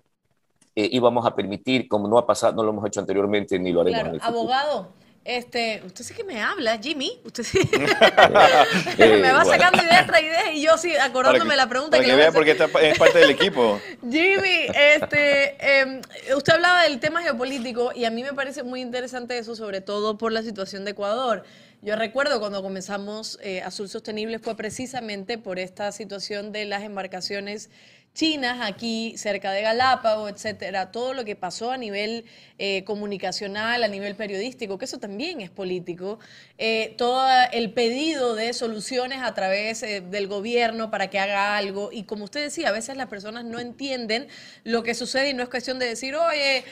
[0.75, 3.81] eh, íbamos a permitir, como no ha pasado, no lo hemos hecho anteriormente, ni lo
[3.81, 4.03] haremos.
[4.03, 4.89] Claro, abogado,
[5.23, 7.19] Este, usted sí que me habla, Jimmy.
[7.25, 7.57] Usted sí.
[8.99, 12.15] me va sacando ideas tras ideas y yo sí acordándome la pregunta para que, que
[12.15, 13.81] le vean porque es parte del equipo.
[14.01, 16.01] Jimmy, este, em,
[16.37, 20.19] usted hablaba del tema geopolítico y a mí me parece muy interesante eso, sobre todo
[20.19, 21.43] por la situación de Ecuador.
[21.85, 27.69] Yo recuerdo cuando comenzamos eh, Azul Sostenible fue precisamente por esta situación de las embarcaciones
[28.15, 32.25] chinas aquí cerca de Galápagos, etcétera, todo lo que pasó a nivel
[32.57, 36.17] eh, comunicacional, a nivel periodístico, que eso también es político,
[36.57, 41.89] eh, todo el pedido de soluciones a través eh, del gobierno para que haga algo,
[41.91, 44.27] y como usted decía, a veces las personas no entienden
[44.63, 46.63] lo que sucede y no es cuestión de decir, oye,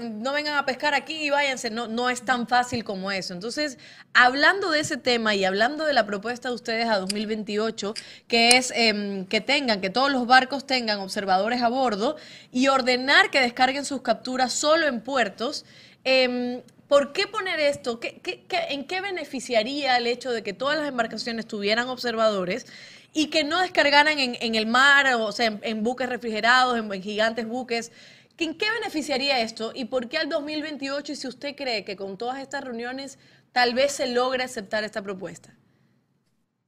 [0.00, 3.32] no vengan a pescar aquí y váyanse, no, no es tan fácil como eso.
[3.32, 3.78] Entonces,
[4.14, 7.94] hablando de ese tema y hablando de la propuesta de ustedes a 2028,
[8.26, 12.16] que es em, que tengan, que todos los barcos tengan observadores a bordo
[12.50, 15.64] y ordenar que descarguen sus capturas solo en puertos.
[16.04, 18.00] Em, ¿Por qué poner esto?
[18.02, 22.64] en qué beneficiaría el hecho de que todas las embarcaciones tuvieran observadores
[23.12, 27.92] y que no descargaran en, el mar, o sea, en, buques refrigerados, en, gigantes buques?
[28.38, 29.72] ¿En qué beneficiaría esto?
[29.74, 31.12] ¿Y por qué al 2028?
[31.12, 33.18] Y si usted cree que con todas estas reuniones
[33.52, 35.54] tal vez se logre aceptar esta propuesta.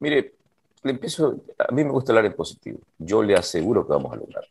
[0.00, 0.34] Mire,
[0.82, 2.78] le empiezo, a mí me gusta hablar en positivo.
[2.98, 4.44] Yo le aseguro que vamos a lograr.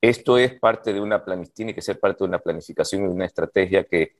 [0.00, 3.84] Esto es parte de una tiene que ser parte de una planificación y una estrategia
[3.84, 4.12] que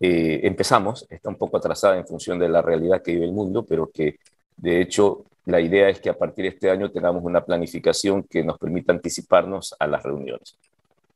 [0.00, 3.64] eh, empezamos, está un poco atrasada en función de la realidad que vive el mundo,
[3.64, 4.18] pero que
[4.56, 8.42] de hecho la idea es que a partir de este año tengamos una planificación que
[8.42, 10.56] nos permita anticiparnos a las reuniones.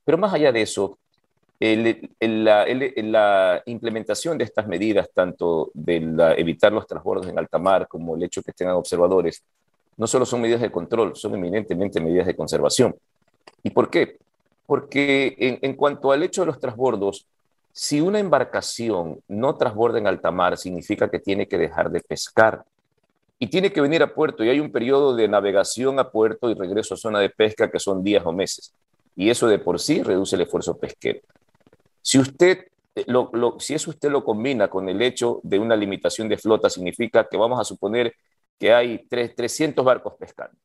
[0.05, 0.99] Pero más allá de eso,
[2.21, 5.97] la, implementación de estas medidas, tanto de
[6.37, 9.45] evitar los transbordos en alta mar como el hecho de que tengan observadores,
[9.97, 12.95] no solo son medidas de control, son eminentemente medidas de conservación.
[13.63, 14.17] ¿Y por qué?
[14.67, 17.27] Porque en, en cuanto al hecho de los transbordos,
[17.73, 22.65] si una embarcación no transborda en alta mar, significa que tiene que dejar de pescar
[23.39, 26.55] y tiene que venir a puerto y hay un periodo de navegación a puerto y
[26.55, 28.73] regreso a zona de pesca que son días o meses.
[29.17, 31.21] Y eso de por sí reduce el esfuerzo pesquero.
[32.03, 36.29] Si usted eh, lo, si eso usted lo combina con el hecho de una limitación
[36.29, 38.15] de flota, significa que vamos a suponer
[38.59, 40.57] que hay 300 barcos pescando.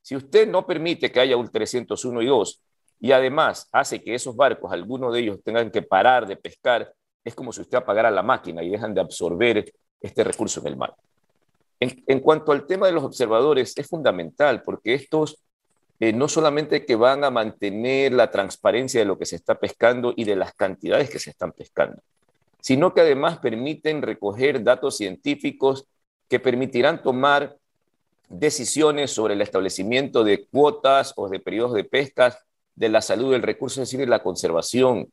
[0.00, 2.62] Si usted no permite que haya un 301 y 2
[3.00, 6.92] y además hace que esos barcos, algunos de ellos tengan que parar de pescar,
[7.24, 10.76] es como si usted apagara la máquina y dejan de absorber este recurso en el
[10.76, 10.94] mar.
[11.80, 15.41] en cuanto al tema de los observadores, es fundamental porque estos
[16.02, 20.12] eh, no solamente que van a mantener la transparencia de lo que se está pescando
[20.16, 22.02] y de las cantidades que se están pescando,
[22.60, 25.86] sino que además permiten recoger datos científicos
[26.28, 27.56] que permitirán tomar
[28.28, 32.36] decisiones sobre el establecimiento de cuotas o de periodos de pesca,
[32.74, 35.08] de la salud del recurso, es decir, de la conservación,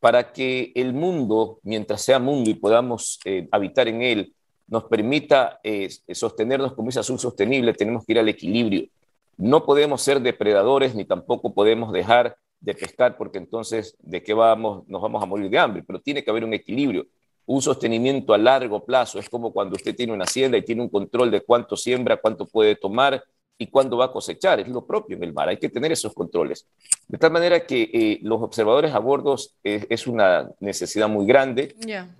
[0.00, 4.34] para que el mundo, mientras sea mundo y podamos eh, habitar en él,
[4.66, 8.88] nos permita eh, sostenernos como ese azul sostenible, tenemos que ir al equilibrio.
[9.36, 14.88] No podemos ser depredadores ni tampoco podemos dejar de pescar porque entonces de qué vamos,
[14.88, 17.06] nos vamos a morir de hambre, pero tiene que haber un equilibrio,
[17.46, 19.18] un sostenimiento a largo plazo.
[19.18, 22.46] Es como cuando usted tiene una hacienda y tiene un control de cuánto siembra, cuánto
[22.46, 23.22] puede tomar
[23.58, 24.60] y cuándo va a cosechar.
[24.60, 26.66] Es lo propio en el mar, hay que tener esos controles.
[27.06, 31.74] De tal manera que eh, los observadores a bordo es una necesidad muy grande.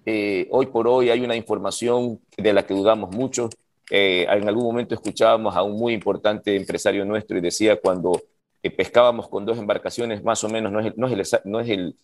[0.05, 3.49] Eh, hoy por hoy hay una información de la que dudamos mucho
[3.91, 8.21] eh, en algún momento escuchábamos a un muy importante empresario nuestro y decía cuando
[8.63, 11.61] eh, pescábamos con dos embarcaciones, más o menos, no es, el, no es, el, no
[11.61, 11.95] es el,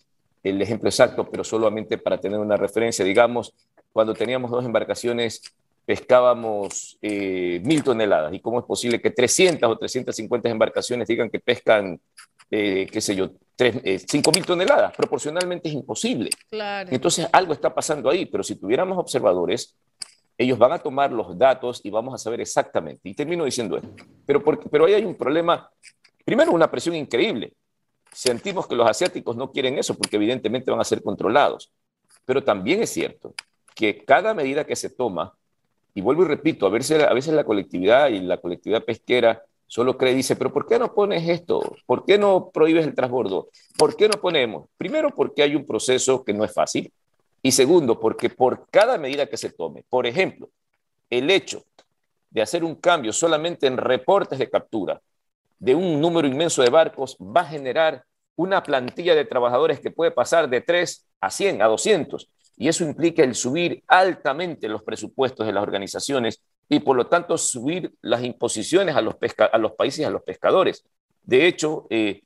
[0.43, 3.53] el, ejemplo exacto, pero solamente para tener una referencia, digamos,
[3.91, 5.41] cuando teníamos dos embarcaciones
[5.83, 8.31] pescábamos eh, mil toneladas.
[8.33, 11.99] ¿Y cómo es posible que 300 o 350 embarcaciones digan que pescan,
[12.49, 13.31] qué sé yo,
[14.07, 14.95] cinco mil toneladas?
[14.95, 16.29] Proporcionalmente es imposible.
[16.49, 16.89] Claro.
[16.93, 19.75] Entonces algo está pasando ahí, pero si tuviéramos observadores,
[20.41, 23.07] ellos van a tomar los datos y vamos a saber exactamente.
[23.07, 23.89] Y termino diciendo esto.
[24.25, 25.69] Pero, pero ahí hay un problema.
[26.25, 27.53] Primero, una presión increíble.
[28.11, 31.71] Sentimos que los asiáticos no quieren eso porque evidentemente van a ser controlados.
[32.25, 33.33] Pero también es cierto
[33.75, 35.33] que cada medida que se toma,
[35.93, 39.97] y vuelvo y repito, a veces, a veces la colectividad y la colectividad pesquera solo
[39.97, 41.75] cree y dice, pero ¿por qué no pones esto?
[41.85, 43.49] ¿Por qué no prohíbes el transbordo?
[43.77, 44.67] ¿Por qué no ponemos?
[44.77, 46.91] Primero porque hay un proceso que no es fácil,
[47.43, 50.49] y segundo, porque por cada medida que se tome, por ejemplo,
[51.09, 51.63] el hecho
[52.29, 55.01] de hacer un cambio solamente en reportes de captura
[55.59, 58.03] de un número inmenso de barcos va a generar
[58.35, 62.29] una plantilla de trabajadores que puede pasar de 3 a 100, a 200.
[62.57, 67.37] Y eso implica el subir altamente los presupuestos de las organizaciones y por lo tanto
[67.37, 69.15] subir las imposiciones a los,
[69.51, 70.83] a los países a los pescadores.
[71.23, 72.23] De hecho, eh,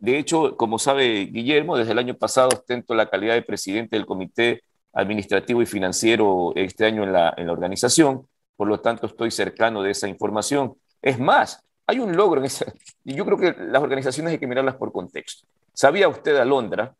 [0.00, 4.06] de hecho, como sabe Guillermo, desde el año pasado ostento la calidad de presidente del
[4.06, 8.26] Comité administrativo y financiero este año en la, organización,
[8.56, 10.74] por lo tanto estoy cercano de esa información.
[11.02, 12.66] Es más, hay un logro en esa,
[13.04, 15.46] y yo creo que las organizaciones hay que mirarlas por contexto.
[15.72, 16.94] ¿Sabía usted, Alondra,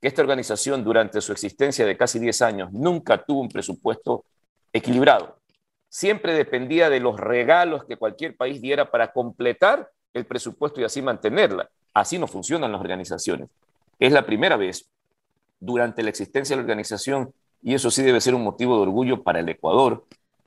[0.00, 4.24] que esta organización durante su existencia de casi 10 años nunca tuvo un presupuesto
[4.72, 5.38] equilibrado?
[5.88, 11.00] Siempre dependía de los regalos que cualquier país diera para completar el presupuesto y así
[11.02, 11.68] mantenerla.
[11.96, 13.48] Así no funcionan las organizaciones.
[13.98, 14.90] Es la primera vez
[15.58, 17.32] durante la existencia de la organización,
[17.62, 20.04] y eso sí debe ser un motivo de orgullo para el Ecuador,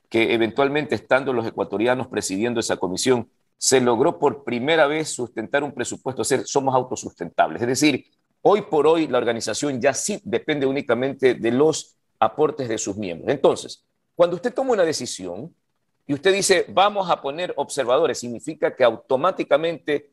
[0.10, 3.28] que eventualmente estando los ecuatorianos presidiendo esa comisión,
[3.58, 7.64] se logró por primera vez sustentar un presupuesto, ser, somos autosustentables.
[7.64, 8.06] Es decir,
[8.44, 13.32] hoy por hoy la organización ya sí depende únicamente de los aportes de sus miembros.
[13.32, 13.84] Entonces,
[14.16, 15.52] cuando usted toma una decisión
[16.06, 20.12] y usted dice, vamos a poner observadores, significa que automáticamente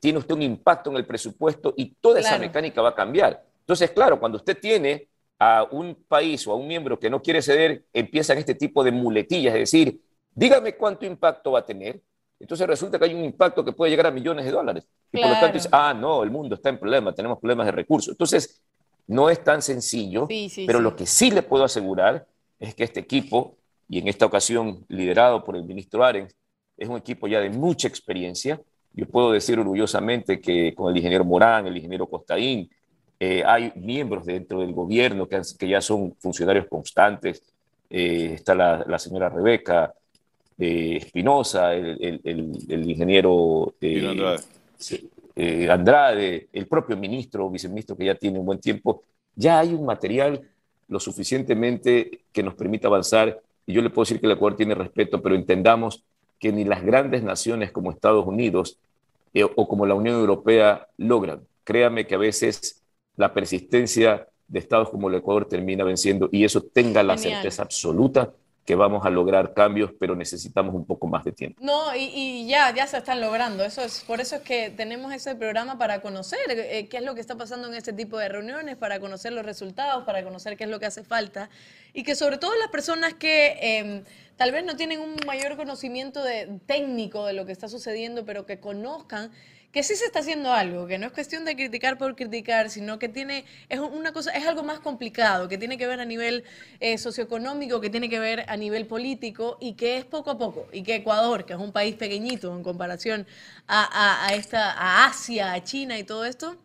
[0.00, 3.44] tiene usted un impacto en el presupuesto y toda esa mecánica va a cambiar.
[3.60, 7.42] Entonces, claro, cuando usted tiene a un país o a un miembro que no quiere
[7.42, 10.00] ceder, empiezan este tipo de muletillas, es decir,
[10.34, 12.00] dígame cuánto impacto va a tener.
[12.40, 14.86] Entonces resulta que hay un impacto que puede llegar a millones de dólares.
[15.12, 17.72] Y por lo tanto dice, ah, no, el mundo está en problemas, tenemos problemas de
[17.72, 18.12] recursos.
[18.12, 18.62] Entonces,
[19.08, 20.28] no es tan sencillo,
[20.66, 22.26] pero lo que sí le puedo asegurar
[22.60, 23.56] es que este equipo,
[23.88, 26.34] y en esta ocasión liderado por el ministro Arens,
[26.76, 28.60] es un equipo ya de mucha experiencia.
[28.92, 32.68] Yo puedo decir orgullosamente que con el ingeniero Morán, el ingeniero Costaín,
[33.20, 37.42] eh, hay miembros dentro del gobierno que, que ya son funcionarios constantes.
[37.90, 39.92] Eh, está la, la, señora Rebeca
[40.58, 45.70] eh, Espinosa, el, el, el, ingeniero Andrade.
[45.70, 49.02] Andrade, el propio ministro o viceministro que ya tiene un buen tiempo.
[49.34, 50.40] Ya hay un material
[50.88, 53.40] lo suficientemente que nos permita avanzar.
[53.66, 56.04] Y yo le puedo decir que el Ecuador tiene respeto, pero entendamos
[56.38, 58.78] que ni las grandes naciones como Estados Unidos
[59.56, 61.46] o como la Unión Europea logran.
[61.64, 62.82] Créame que a veces
[63.16, 68.32] la persistencia de estados como el Ecuador termina venciendo y eso tenga la certeza absoluta
[68.68, 71.58] que vamos a lograr cambios, pero necesitamos un poco más de tiempo.
[71.64, 73.64] No, y, ya, ya se están logrando.
[73.64, 77.14] Eso es, por eso es que tenemos ese programa para conocer eh, qué es lo
[77.14, 80.64] que está pasando en este tipo de reuniones, para conocer los resultados, para conocer qué
[80.64, 81.48] es lo que hace falta.
[81.94, 84.04] Y que sobre todo las personas que em,
[84.36, 88.44] tal vez no tienen un mayor conocimiento de, técnico de lo que está sucediendo, pero
[88.44, 89.30] que conozcan
[89.78, 92.98] que sí se está haciendo algo, que no es cuestión de criticar por criticar, sino
[92.98, 96.42] que tiene, es una cosa, es algo más complicado, que tiene que ver a nivel
[96.80, 100.66] eh, socioeconómico, que tiene que ver a nivel político y que es poco a poco.
[100.72, 103.24] Y que Ecuador, que es un país pequeñito en comparación
[103.68, 106.56] a, esta, a Asia, a China y todo esto,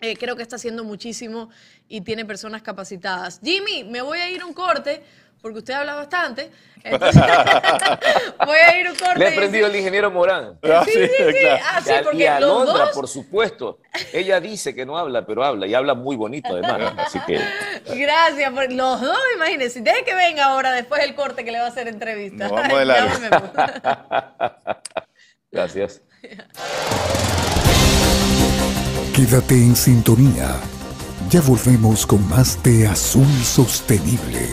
[0.00, 1.50] eh, creo que está haciendo muchísimo
[1.86, 3.40] y tiene personas capacitadas.
[3.44, 5.02] Jimmy, me voy a ir a un corte
[5.44, 6.50] porque usted habla bastante.
[8.46, 9.18] voy a ir un corte.
[9.18, 10.58] Le he aprendido el ingeniero Morán.
[10.86, 11.46] Sí, sí, sí.
[11.62, 13.78] Ah, sí porque y a Londra, por supuesto.
[14.14, 15.66] Ella dice que no habla, pero habla.
[15.66, 16.94] Y habla muy bonito, además.
[16.96, 17.38] Así que...
[17.94, 18.52] Gracias.
[18.54, 18.72] Por...
[18.72, 19.82] Los dos, imagínense.
[19.82, 22.48] Deje que venga ahora, después del corte, que le va a hacer entrevista.
[22.48, 23.12] vamos de largo.
[25.52, 26.00] Gracias.
[29.14, 30.56] Quédate en sintonía.
[31.28, 34.48] Ya volvemos con más de Azul Sostenible.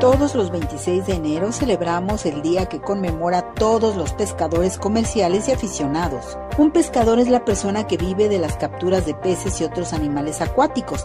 [0.00, 5.48] Todos los 26 de enero celebramos el día que conmemora a todos los pescadores comerciales
[5.48, 6.38] y aficionados.
[6.56, 10.40] Un pescador es la persona que vive de las capturas de peces y otros animales
[10.40, 11.04] acuáticos,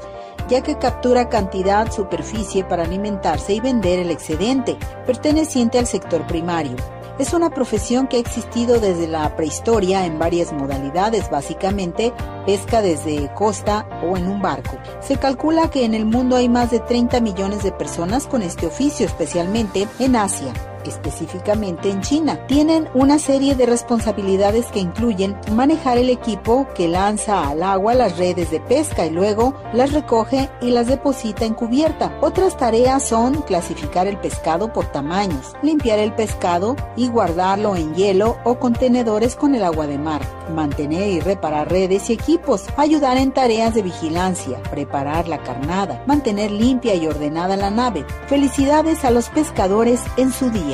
[0.50, 6.76] ya que captura cantidad, superficie para alimentarse y vender el excedente, perteneciente al sector primario.
[7.20, 12.12] Es una profesión que ha existido desde la prehistoria en varias modalidades, básicamente
[12.46, 14.78] pesca desde costa o en un barco.
[15.00, 18.66] Se calcula que en el mundo hay más de 30 millones de personas con este
[18.66, 20.54] oficio, especialmente en Asia
[20.86, 22.46] específicamente en China.
[22.48, 28.18] Tienen una serie de responsabilidades que incluyen manejar el equipo que lanza al agua las
[28.18, 32.18] redes de pesca y luego las recoge y las deposita en cubierta.
[32.22, 38.38] Otras tareas son clasificar el pescado por tamaños, limpiar el pescado y guardarlo en hielo
[38.44, 40.22] o contenedores con el agua de mar,
[40.54, 46.52] mantener y reparar redes y equipos, ayudar en tareas de vigilancia, preparar la carnada, mantener
[46.52, 48.06] limpia y ordenada la nave.
[48.28, 50.73] Felicidades a los pescadores en su día.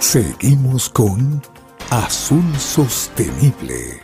[0.00, 1.42] Seguimos con
[1.90, 4.00] Azul Sostenible.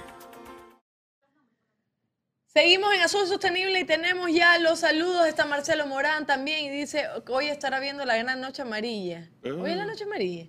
[2.47, 5.27] Seguimos en Azul Sostenible y tenemos ya los saludos.
[5.27, 9.31] Está Marcelo Morán también y dice que hoy estará viendo la gran noche amarilla.
[9.45, 10.49] ¿Hoy es la noche amarilla?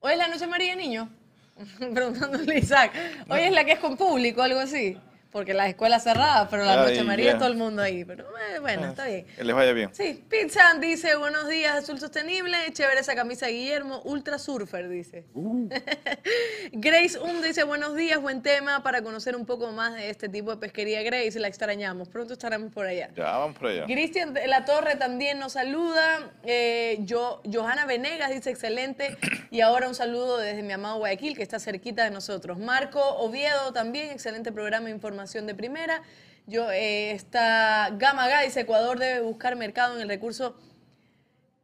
[0.00, 1.08] ¿Hoy es la noche amarilla, niño?
[1.78, 2.92] Preguntándole a Isaac.
[3.28, 4.98] ¿Hoy es la que es con público, algo así?
[5.30, 8.04] Porque las escuelas cerradas, pero la Ay, Noche María todo el mundo ahí.
[8.04, 9.26] Pero eh, bueno, está bien.
[9.36, 9.90] Que les vaya bien.
[9.92, 15.24] Sí, Pizza dice, buenos días, Azul Sostenible, chévere esa camisa Guillermo, Ultra Surfer, dice.
[16.72, 20.50] Grace Um dice, buenos días, buen tema para conocer un poco más de este tipo
[20.50, 21.02] de pesquería.
[21.02, 23.10] Grace, la extrañamos, pronto estaremos por allá.
[23.16, 23.84] Ya, vamos por allá.
[23.84, 26.32] Cristian La Torre también nos saluda.
[26.44, 29.16] Eh, yo, Johanna Venegas dice excelente.
[29.50, 32.58] Y ahora un saludo desde mi amado Guayaquil, que está cerquita de nosotros.
[32.58, 36.02] Marco Oviedo también, excelente programa de información de primera.
[36.46, 40.56] Yo, eh, está Gama dice Ecuador debe buscar mercado en el recurso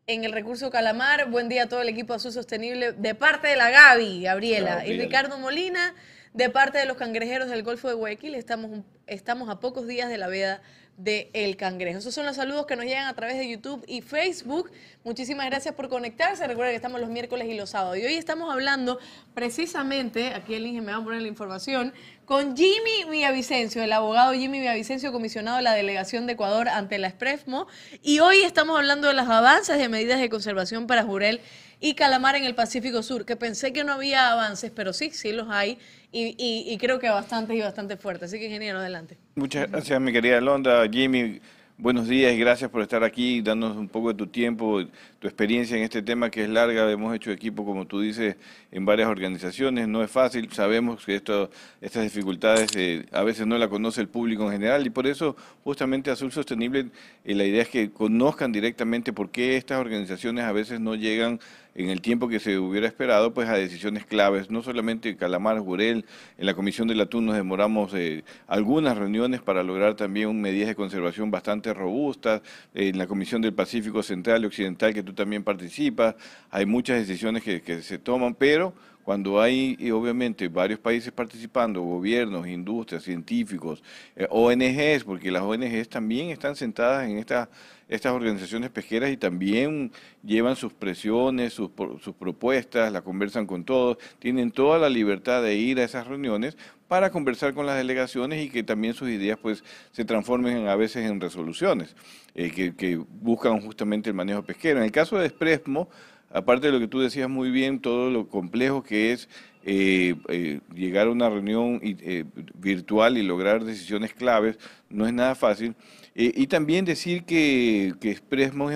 [0.09, 1.31] en el recurso Calamar.
[1.31, 4.71] Buen día a todo el equipo Azul Sostenible de parte de la Gaby, Gabriela.
[4.71, 5.05] Y Gabriela.
[5.05, 5.95] Ricardo Molina,
[6.33, 8.35] de parte de los cangrejeros del Golfo de Guayaquil.
[8.35, 10.61] Estamos, estamos a pocos días de la veda
[10.97, 11.99] de El Cangrejo.
[11.99, 14.71] Esos son los saludos que nos llegan a través de YouTube y Facebook.
[15.03, 16.47] Muchísimas gracias por conectarse.
[16.47, 17.99] Recuerden que estamos los miércoles y los sábados.
[17.99, 18.99] Y hoy estamos hablando
[19.35, 21.93] precisamente, aquí el Inge me va a poner la información,
[22.25, 27.09] con Jimmy Villavicencio, el abogado Jimmy Villavicencio, comisionado de la Delegación de Ecuador ante la
[27.09, 27.67] ESPREFMO.
[28.03, 31.41] Y hoy estamos hablando de los avances de medidas de conservación para Jurel
[31.87, 35.33] y Calamar en el Pacífico Sur, que pensé que no había avances, pero sí, sí
[35.33, 35.77] los hay.
[36.13, 38.31] Y, y- y creo que bastantes y bastante fuertes.
[38.31, 39.19] Así que, ingeniero, adelante.
[39.35, 40.89] Muchas gracias, mi querida Londa.
[40.89, 41.41] Jimmy,
[41.77, 44.83] buenos días y gracias por estar aquí, dándonos un poco de tu tiempo,
[45.19, 46.91] tu experiencia en este tema que es larga.
[46.91, 48.37] Hemos hecho equipo, como tú dices,
[48.73, 49.87] en varias organizaciones.
[49.87, 51.51] No es fácil, sabemos que esto,
[51.83, 55.37] estas dificultades eh, a veces no la conoce el público en general y por eso
[55.65, 56.87] justamente Azul Sostenible,
[57.25, 61.41] eh, la idea es que conozcan directamente por qué estas organizaciones a veces no llegan
[61.75, 66.05] en el tiempo que se hubiera esperado, pues a decisiones claves, no solamente Calamar, Jurel,
[66.39, 70.75] en la Comisión del Atún nos demoramos eh, algunas reuniones para lograr también medidas de
[70.75, 72.43] conservación bastante robustas,
[72.75, 76.15] en la Comisión del Pacífico Central y Occidental que tú también participas,
[76.51, 82.49] hay muchas decisiones que se toman, pero cuando hay eh, obviamente varios países participando, gobiernos,
[82.49, 83.83] industrias, científicos,
[84.17, 87.49] eh, ONGs, porque las ONGs también están sentadas en esta-
[87.87, 89.93] estas organizaciones pesqueras y también
[90.25, 91.71] llevan sus presiones, sus,
[92.03, 96.57] sus propuestas, la conversan con todos, tienen toda la libertad de ir a esas reuniones
[96.89, 100.77] para conversar con las delegaciones y que también sus ideas pues se transformen en- a
[100.77, 101.95] veces en resoluciones
[102.35, 104.79] eh, que, que buscan justamente el manejo pesquero.
[104.79, 105.89] En el caso de Espresmo,
[106.35, 109.29] aparte de lo que tú decías muy bien, todo lo complejo que es
[109.65, 112.25] eh, eh, llegar a una reunión eh,
[112.59, 114.59] virtual y lograr decisiones claves,
[114.91, 115.75] no es nada fácil.
[116.17, 118.23] Y también decir que, que es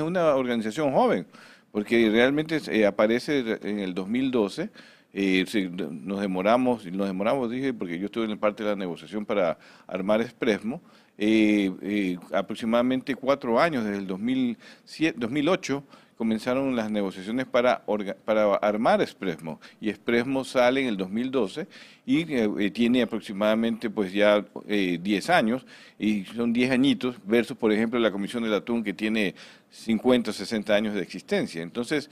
[0.03, 1.27] una organización joven,
[1.71, 4.71] porque realmente aparece en el 2012.
[5.13, 9.25] eh, se- nos demoramos, nos demoramos, dije, porque yo estuve en parte de la negociación
[9.25, 10.83] para armar Expresmo,
[11.17, 15.85] eh, aproximadamente cuatro años, desde el 2007, 2008,
[16.19, 17.85] comenzaron las negociaciones para,
[18.25, 19.61] para armar Expresmo.
[19.81, 21.69] Y Expresmo sale en el 2012
[22.05, 25.65] y eh, eh, tiene aproximadamente pues ya eh, 10 años,
[25.99, 29.35] y son 10 añitos, versus por ejemplo la Comisión del Atún que tiene
[29.71, 31.63] 50 o 60 años de existencia.
[31.63, 32.11] Entonces,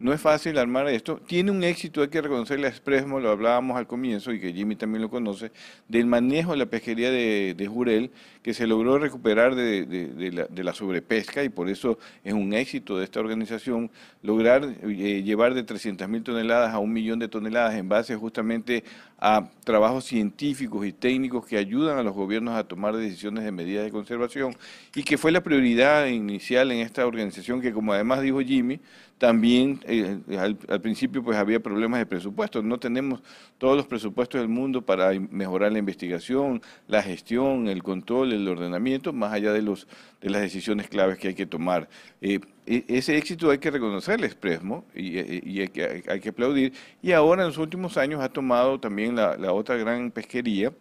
[0.00, 1.20] no es fácil armar esto.
[1.24, 4.74] Tiene un éxito, hay que reconocerle a Expresmo, lo hablábamos al comienzo y que Jimmy
[4.74, 5.52] también lo conoce,
[5.88, 8.10] del manejo de la pesquería de Jurel,
[8.44, 13.18] que se logró recuperar de, la, sobrepesca y por eso es un éxito de esta
[13.18, 13.90] organización
[14.22, 18.84] lograr eh, llevar de 300 mil toneladas a un millón de toneladas en base justamente
[19.18, 23.86] a trabajos científicos y técnicos que ayudan a los gobiernos a tomar decisiones de medidas
[23.86, 24.54] de conservación
[24.94, 28.78] y que fue la prioridad inicial en esta organización que como además dijo Jimmy,
[29.16, 32.62] también eh, al, al principio pues había problemas de presupuesto.
[32.62, 33.22] No tenemos
[33.56, 39.12] todos los presupuestos del mundo para mejorar la investigación, la gestión, el control, el ordenamiento,
[39.12, 39.86] más allá de los
[40.24, 41.88] de las decisiones claves que hay que tomar.
[42.22, 46.30] Eh, e- ese éxito hay que reconocerle Expresmo y, eh, y hay, que, hay que
[46.30, 46.72] aplaudir.
[47.02, 50.72] Y ahora en los últimos años ha tomado también la, la otra gran pesquería,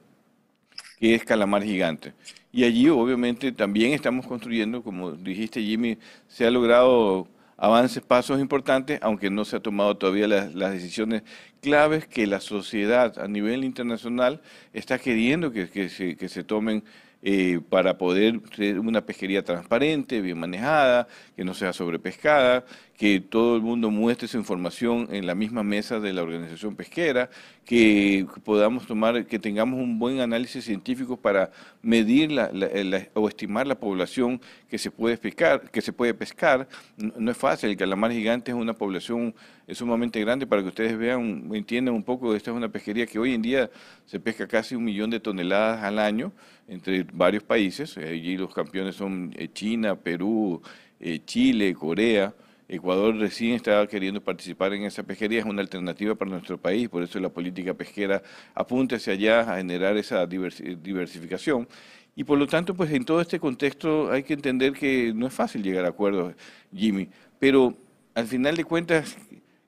[0.98, 2.14] que es Calamar Gigante.
[2.54, 5.98] Y allí obviamente también estamos construyendo, como dijiste Jimmy,
[6.28, 7.28] se ha logrado
[7.58, 11.24] avances, pasos importantes, aunque no se ha tomado todavía las, las decisiones
[11.62, 14.42] claves que la sociedad a nivel internacional
[14.74, 16.84] está queriendo que, que se, que se tomen
[17.24, 22.66] eh, para poder ser una pesquería transparente, bien manejada, que no sea sobrepescada,
[22.98, 27.30] que todo el mundo muestre su información en la misma mesa de la organización pesquera,
[27.66, 33.28] que podamos tomar, que tengamos un buen análisis científico para medir la, la- la- o
[33.28, 34.40] estimar la población
[34.70, 36.68] que se puede pescar, que se puede pescar.
[36.98, 39.34] No, no es fácil, el calamar gigante es una población
[39.66, 43.18] es sumamente grande para que ustedes vean, entiendan un poco, esta es una pesquería que
[43.18, 43.70] hoy en día
[44.06, 46.32] se pesca casi un millón de toneladas al año
[46.68, 50.62] entre varios países, allí los campeones son eh, China, Perú,
[51.00, 52.34] eh, Chile, Corea,
[52.68, 57.04] Ecuador recién está queriendo participar en esa pesquería, es una alternativa para nuestro país, por
[57.04, 58.22] eso la política pesquera
[58.56, 61.68] apunta hacia allá a generar esa diversificación.
[62.16, 65.34] Y por lo tanto, pues en todo este contexto hay que entender que no es
[65.34, 66.36] fácil llegar a acuerdos,
[66.74, 67.10] Jimmy,
[67.40, 67.76] pero
[68.14, 69.18] al final de cuentas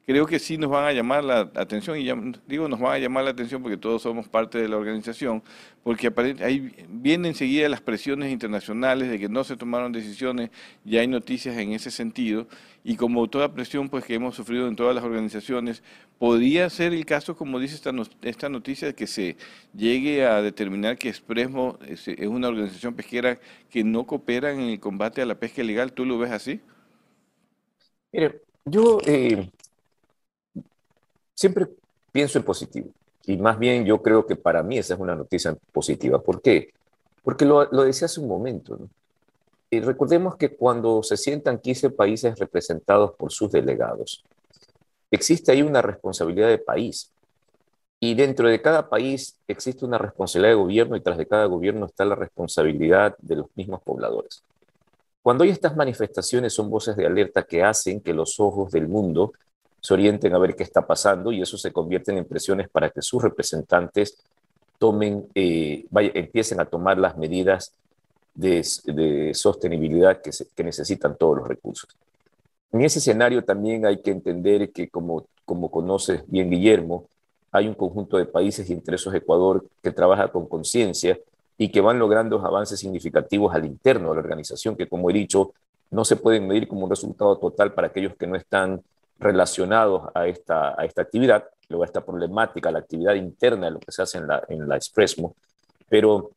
[0.05, 2.07] creo que sí nos van a llamar la atención, y
[2.47, 5.43] digo nos van a llamar la atención porque todos somos parte de la organización,
[5.83, 10.51] porque ahí vienen enseguida las presiones internacionales de que no se tomaron decisiones,
[10.83, 12.47] ya hay noticias en ese sentido,
[12.83, 15.81] y como toda presión pues que hemos sufrido en todas las organizaciones,
[16.19, 17.91] podría ser el caso, como dice esta,
[18.21, 19.37] esta noticia, que se
[19.73, 23.39] llegue a determinar que Expresmo es, es una organización pesquera
[23.69, 26.61] que no coopera en el combate a la pesca ilegal, ¿tú lo ves así?
[28.11, 29.49] Mire, yo eh,
[31.35, 31.67] siempre
[32.11, 32.89] pienso en positivo.
[33.27, 36.21] Y más bien yo creo que para mí esa es una noticia positiva.
[36.21, 36.73] ¿Por qué?
[37.23, 38.79] Porque lo, decía hace un momento.
[39.69, 44.23] Y recordemos que cuando se sientan 15 países representados por sus delegados,
[45.11, 47.11] existe ahí una responsabilidad de país.
[47.99, 51.87] Y dentro de cada país existe una responsabilidad de gobierno y tras de cada gobierno
[51.87, 54.43] está la responsabilidad de los mismos pobladores.
[55.23, 59.33] Cuando hay estas manifestaciones son voces de alerta que hacen que los ojos del mundo
[59.85, 63.03] se orienten a ver qué está pasando y eso se convierte en presiones para que
[63.03, 64.17] sus representantes
[64.79, 67.71] tomen, eh, empiecen a tomar las medidas
[68.33, 68.63] de,
[69.35, 71.87] sostenibilidad que, que, necesitan todos los recursos.
[72.71, 77.05] En ese escenario también hay que entender que, como, como conoces bien Guillermo,
[77.51, 81.19] hay un conjunto de países y entre esos Ecuador que trabaja con conciencia
[81.59, 85.53] y que van logrando avances significativos al interno de la organización que, como he dicho,
[85.91, 88.81] no se pueden medir como un resultado total para aquellos que no están
[89.19, 93.79] relacionados a esta, a esta actividad, luego a esta problemática, la actividad interna de lo
[93.79, 95.35] que se hace en la, en la Expresmo.
[95.89, 96.31] Pero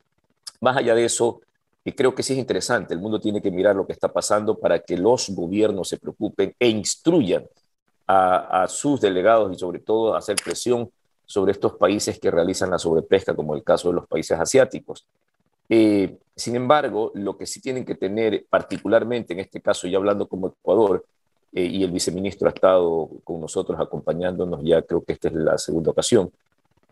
[0.60, 1.40] más allá de eso,
[1.84, 4.58] y creo que sí es interesante, el mundo tiene que mirar lo que está pasando
[4.58, 7.44] para que los gobiernos se preocupen e instruyan
[8.06, 10.90] a, sus delegados y sobre todo hacer presión
[11.26, 15.06] sobre estos países que realizan la sobrepesca, como el caso de los países asiáticos.
[15.68, 20.26] Eh, sin embargo, lo que sí tienen que tener, particularmente en este caso, ya hablando
[20.26, 21.04] como Ecuador,
[21.52, 25.58] eh, y el viceministro ha estado con nosotros acompañándonos ya creo que esta es la
[25.58, 26.30] segunda ocasión.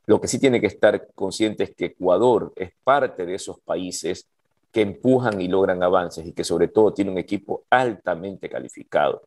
[0.06, 4.26] Lo que sí tiene que estar consciente es que Ecuador es parte de esos países
[4.70, 9.22] que empujan y logran avances y que sobre todo tiene un equipo altamente calificado.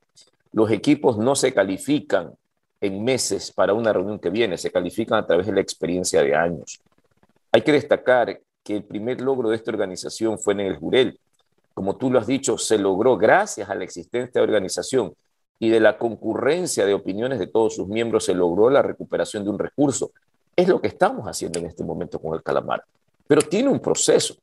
[0.52, 2.34] Los equipos no se califican
[2.82, 6.36] en meses para una reunión que viene, se califican a través de la experiencia de
[6.36, 6.80] años.
[7.52, 11.20] Hay que destacar que el primer logro de esta organización fue en el Jurel,
[11.74, 15.14] como tú lo has dicho, se logró gracias a la existencia de organización
[15.60, 19.50] y de la concurrencia de opiniones de todos sus miembros, se logró la recuperación de
[19.50, 20.12] un recurso.
[20.56, 22.84] Es lo que estamos haciendo en este momento con el calamar.
[23.28, 24.36] Pero tiene un proceso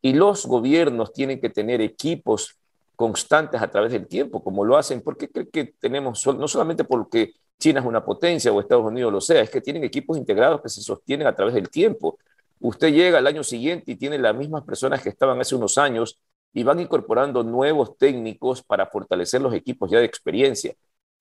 [0.00, 2.56] y los gobiernos tienen que tener equipos
[2.96, 5.02] constantes a través del tiempo, como lo hacen.
[5.02, 9.12] ¿Por qué creen que tenemos, no solamente porque China es una potencia o Estados Unidos
[9.12, 12.18] lo sea, es que tienen equipos integrados que se sostienen a través del tiempo.
[12.60, 16.18] Usted llega al año siguiente y tiene las mismas personas que estaban hace unos años
[16.52, 20.74] y van incorporando nuevos técnicos para fortalecer los equipos ya de experiencia.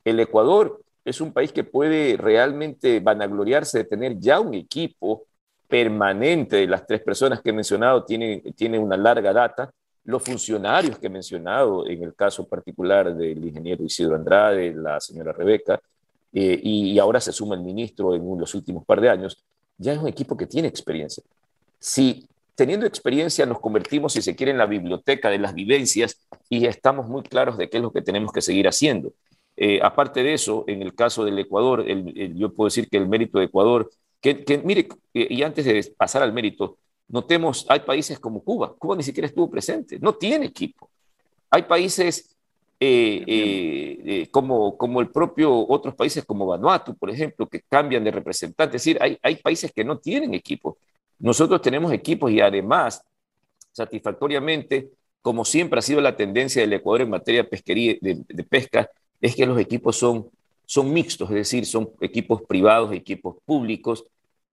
[0.04, 5.24] El Ecuador es un país que puede realmente vanagloriarse de tener ya un equipo
[5.68, 9.72] permanente las tres personas que he mencionado, tiene, tiene una larga data.
[10.06, 15.34] Los funcionarios que he mencionado, en el caso particular del ingeniero Isidro Andrade, la señora
[15.34, 15.82] Rebeca,
[16.34, 19.44] eh, y, ahora se suma el ministro en los últimos par de años,
[19.78, 21.24] ya es un equipo que tiene experiencia.
[21.80, 22.28] Si
[22.58, 27.08] teniendo experiencia nos convertimos, si se quiere, en la biblioteca de las vivencias y estamos
[27.08, 29.14] muy claros de qué es lo que tenemos que seguir haciendo.
[29.56, 33.38] Eh, aparte de eso, en el caso del Ecuador, yo puedo decir que el mérito
[33.38, 38.44] de Ecuador, que, mire, eh, y antes de pasar al mérito, notemos, hay países como
[38.44, 40.90] Cuba, Cuba ni siquiera estuvo presente, no tiene equipo.
[41.52, 42.36] Hay países
[42.80, 48.78] eh, como, como el propio, otros países como Vanuatu, por ejemplo, que cambian de representante,
[48.78, 50.80] es decir, hay, hay países que no tienen equipo.
[51.20, 53.04] Nosotros tenemos equipos y además,
[53.72, 54.92] satisfactoriamente,
[55.22, 58.90] como siempre ha sido la tendencia del Ecuador en materia de, pesquería, de, pesca,
[59.20, 60.30] es que los equipos son,
[60.66, 64.06] son mixtos, es decir, son equipos privados, equipos públicos,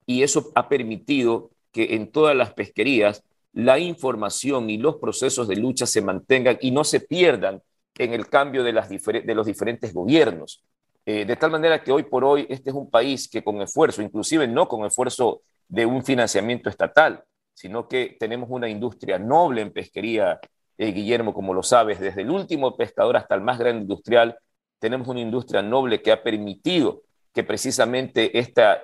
[0.06, 5.56] y eso ha permitido que en todas las pesquerías la información y los procesos de
[5.56, 7.62] lucha se mantengan y no se pierdan
[7.96, 10.62] en el cambio de, las de los diferentes gobiernos.
[11.06, 14.02] Eh, de tal manera que hoy por hoy este es un país que con esfuerzo,
[14.02, 19.72] inclusive no con esfuerzo de un financiamiento estatal, sino que tenemos una industria noble en
[19.72, 20.40] pesquería,
[20.76, 24.38] eh, Guillermo, como lo sabes, desde el último pescador hasta el más grande industrial,
[24.78, 27.02] tenemos una industria noble que ha permitido
[27.32, 28.82] que precisamente esta,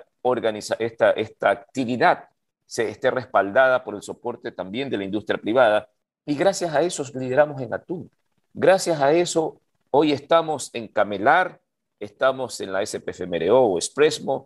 [1.41, 2.29] actividad
[2.65, 5.89] se esté respaldada por el soporte también de la industria privada
[6.25, 8.09] y gracias a eso lideramos en atún.
[8.53, 9.61] Gracias a eso
[9.93, 11.59] Hoy estamos en Camelar,
[11.99, 14.45] estamos en la SPFMRO o Expresmo,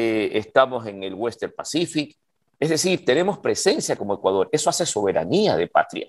[0.00, 2.16] eh, estamos en el Western Pacific.
[2.60, 4.48] Es decir, tenemos presencia como Ecuador.
[4.52, 6.08] Eso hace soberanía de patria.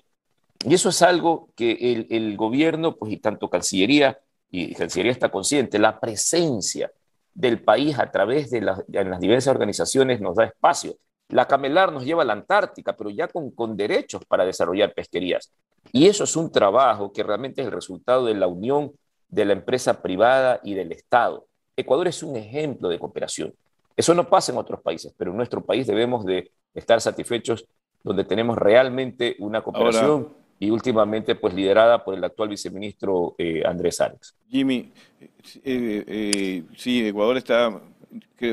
[0.64, 4.16] Y eso es algo que el, el gobierno, pues y tanto Cancillería,
[4.48, 6.92] y Cancillería está consciente, la presencia
[7.34, 10.94] del país a través de las, las diversas organizaciones nos da espacio.
[11.30, 15.50] La Camelar nos lleva a la Antártica, pero ya con, con derechos para desarrollar pesquerías.
[15.90, 18.92] Y eso es un trabajo que realmente es el resultado de la unión
[19.28, 21.48] de la empresa privada y del Estado.
[21.76, 23.52] Ecuador es un ejemplo de cooperación.
[23.96, 27.66] Eso no pasa en otros países, pero en nuestro país debemos de estar satisfechos
[28.02, 30.28] donde tenemos realmente una cooperación
[30.58, 34.34] y últimamente pues liderada por el actual viceministro eh, Andrés Alex.
[34.48, 37.80] Jimmy, eh, eh, sí, Ecuador está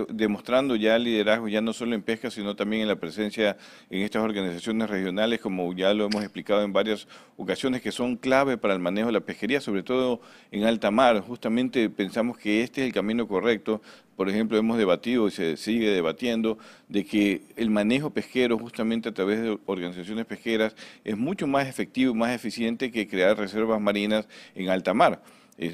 [0.09, 3.57] demostrando ya liderazgo, ya no solo en pesca, sino también en la presencia
[3.89, 8.57] en estas organizaciones regionales, como ya lo hemos explicado en varias ocasiones, que son clave
[8.57, 11.21] para el manejo de la pesquería, sobre todo en alta mar.
[11.21, 13.81] Justamente pensamos que este es el camino correcto.
[14.15, 19.13] Por ejemplo, hemos debatido y se sigue debatiendo de que el manejo pesquero, justamente a
[19.13, 24.69] través de organizaciones pesqueras, es mucho más efectivo, más eficiente que crear reservas marinas en
[24.69, 25.21] alta mar.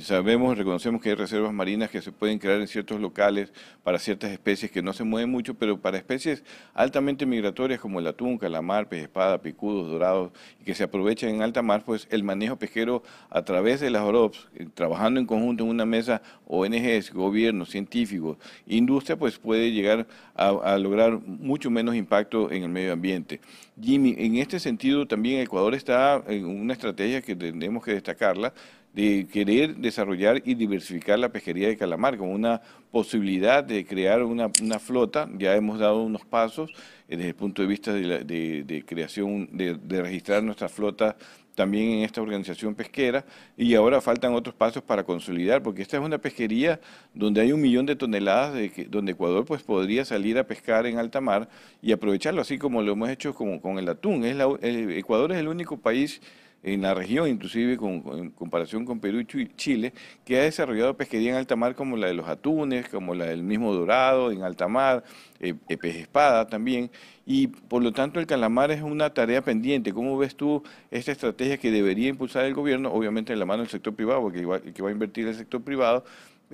[0.02, 3.52] Sabemos, reconocemos que hay reservas marinas que se pueden crear en ciertos locales
[3.84, 6.42] para ciertas especies que no se mueven mucho, pero para especies
[6.74, 10.32] altamente migratorias como el atún, calamar, pez espada, picudos, dorados,
[10.62, 14.04] y que se aprovechan en alta mar, pues el manejo pesquero a través de las
[14.04, 20.08] OROPS, eh, trabajando en conjunto en una mesa ONGs, gobiernos, científicos, industria, pues puede llegar
[20.34, 23.42] a lograr mucho menos impacto en el medio ambiente.
[23.82, 28.54] Jimmy, en este sentido también Ecuador está en una estrategia que tenemos que destacarla,
[28.94, 34.50] de querer desarrollar y diversificar la pesquería de calamar como una posibilidad de crear una,
[34.80, 35.28] flota.
[35.38, 36.72] Ya hemos dado unos pasos
[37.10, 41.18] eh, desde el punto de vista de, creación, de, registrar nuestra flota
[41.56, 43.26] también en esta organización pesquera
[43.56, 46.80] y ahora faltan otros pasos para consolidar, porque esta es una pesquería
[47.14, 50.98] donde hay un millón de toneladas, de donde Ecuador pues podría salir a pescar en
[50.98, 51.48] alta mar
[51.82, 54.24] y aprovecharlo, así como lo hemos hecho con, con el atún.
[54.26, 56.22] Es Ecuador es el único país
[56.64, 59.94] en la región, inclusive con, en comparación con Perú y Chile,
[60.26, 63.44] que ha desarrollado pesquería en alta mar como la de los atunes, como la del
[63.44, 65.04] mismo dorado en alta mar,
[65.40, 66.90] eh, eh, pez espada también,
[67.26, 69.94] y por lo tanto el calamar es una tarea pendiente.
[69.94, 73.70] ¿Cómo ves tú esta estrategia que debería impulsar el gobierno, obviamente en la mano del
[73.70, 74.42] sector privado, porque
[74.74, 76.06] que va a invertir el sector privado,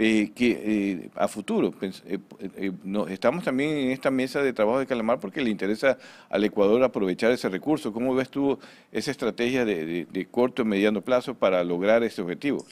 [0.02, 1.74] eh, que eh, a futuro.
[1.82, 5.98] Eh, no, estamos también en esta mesa de trabajo de Calamar porque le interesa
[6.30, 7.92] al Ecuador aprovechar ese recurso.
[7.92, 8.58] ¿Cómo ves tú
[8.94, 12.64] esa estrategia de, corto y mediano plazo para lograr ese objetivo?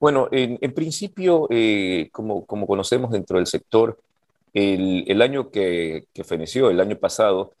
[0.00, 1.48] Bueno, en, principio,
[2.10, 3.96] como, como, conocemos dentro del sector,
[4.52, 7.52] el, el año que, que, feneció, el año pasado,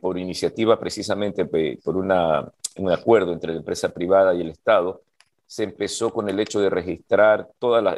[0.00, 5.02] por iniciativa precisamente por una, un acuerdo entre la empresa privada y el Estado,
[5.48, 7.48] se empezó con el hecho de registrar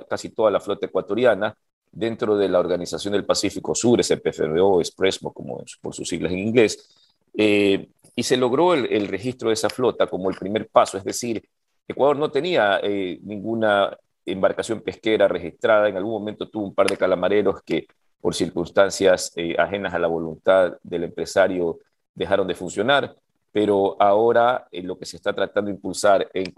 [0.09, 1.53] casi toda la flota ecuatoriana
[1.91, 6.89] dentro de la Organización del Pacífico Sur, SPFBO, Expresmo, como por sus siglas en inglés,
[7.37, 11.43] eh, y se logró el, registro de esa flota como el primer paso, es decir,
[11.89, 16.97] Ecuador no tenía eh, ninguna embarcación pesquera registrada, en algún momento tuvo un par de
[16.97, 17.89] calamareros que
[18.21, 21.81] por circunstancias eh, ajenas a la voluntad del empresario
[22.15, 23.17] dejaron de funcionar,
[23.53, 26.53] pero ahora eh, lo que se está tratando de impulsar en,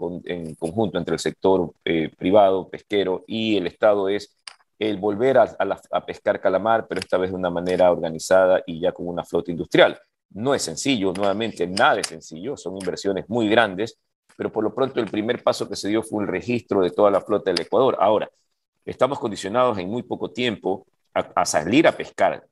[0.55, 4.37] conjunto entre el sector eh, privado, pesquero y el Estado es
[4.79, 9.07] el volver a, pescar calamar, pero esta vez de una manera organizada y ya con
[9.07, 9.97] una flota industrial.
[10.31, 13.97] No es sencillo, nuevamente, nada es sencillo, son inversiones muy grandes,
[14.35, 17.11] pero por lo pronto el primer paso que se dio fue un registro de toda
[17.11, 17.95] la flota del Ecuador.
[17.99, 18.29] Ahora,
[18.83, 22.43] estamos condicionados en muy poco tiempo a salir a pescar.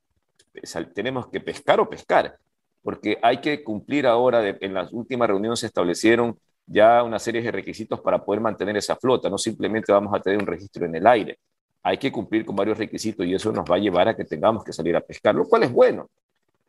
[0.94, 2.38] Tenemos que pescar o pescar
[2.82, 7.50] porque hay que cumplir ahora, en las últimas reuniones se establecieron ya una serie de
[7.50, 11.06] requisitos para poder mantener esa flota, no simplemente vamos a tener un registro en el
[11.06, 11.38] aire,
[11.82, 14.64] hay que cumplir con varios requisitos y eso nos va a llevar a que tengamos
[14.64, 16.08] que salir a pescar, lo cual es bueno,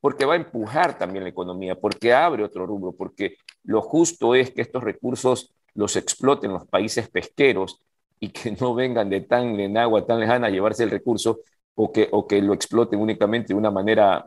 [0.01, 4.51] porque va a empujar también la economía, porque abre otro rubro, porque lo justo es
[4.51, 7.79] que estos recursos los exploten los países pesqueros
[8.19, 11.39] y que no vengan de tan en agua tan lejana a llevarse el recurso
[11.75, 14.25] o que, o que lo exploten únicamente de una manera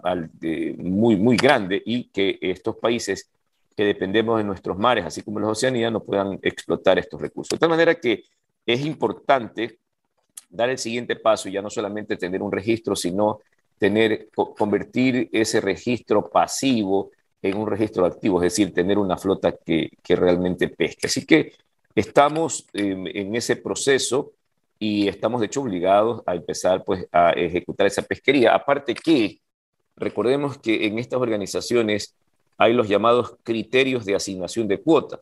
[0.78, 3.30] muy, muy grande y que estos países
[3.76, 7.56] que dependemos de nuestros mares, así como los Oceanía, no puedan explotar estos recursos.
[7.56, 8.24] De tal manera que
[8.64, 9.78] es importante
[10.48, 13.40] dar el siguiente paso y ya no solamente tener un registro, sino
[13.78, 17.10] tener, convertir ese registro pasivo
[17.42, 21.06] en un registro activo, es decir, tener una flota que, que realmente pesque.
[21.06, 21.52] Así que
[21.94, 24.32] estamos en ese proceso
[24.78, 28.54] y estamos de hecho obligados a empezar pues a ejecutar esa pesquería.
[28.54, 29.40] Aparte que
[29.96, 32.14] recordemos que en estas organizaciones
[32.58, 35.20] hay los llamados criterios de asignación de cuota,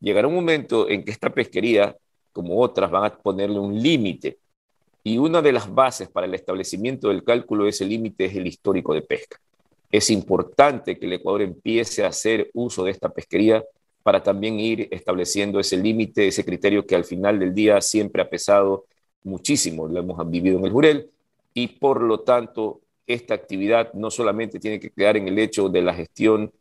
[0.00, 1.96] llegará un momento en que esta pesquería,
[2.32, 4.38] como otras, van a ponerle un límite.
[5.02, 8.46] Y una de las bases para el establecimiento del cálculo de ese límite es el
[8.46, 9.38] histórico de pesca.
[9.90, 13.62] Es importante que el Ecuador empiece a hacer uso de esta pesquería
[14.02, 18.28] para también ir estableciendo ese límite, ese criterio que al final del día siempre ha
[18.28, 18.86] pesado
[19.24, 21.10] muchísimo, lo hemos vivido en el Jurel,
[21.52, 25.82] y por lo tanto esta actividad no solamente tiene que quedar en el hecho de
[25.82, 26.52] la gestión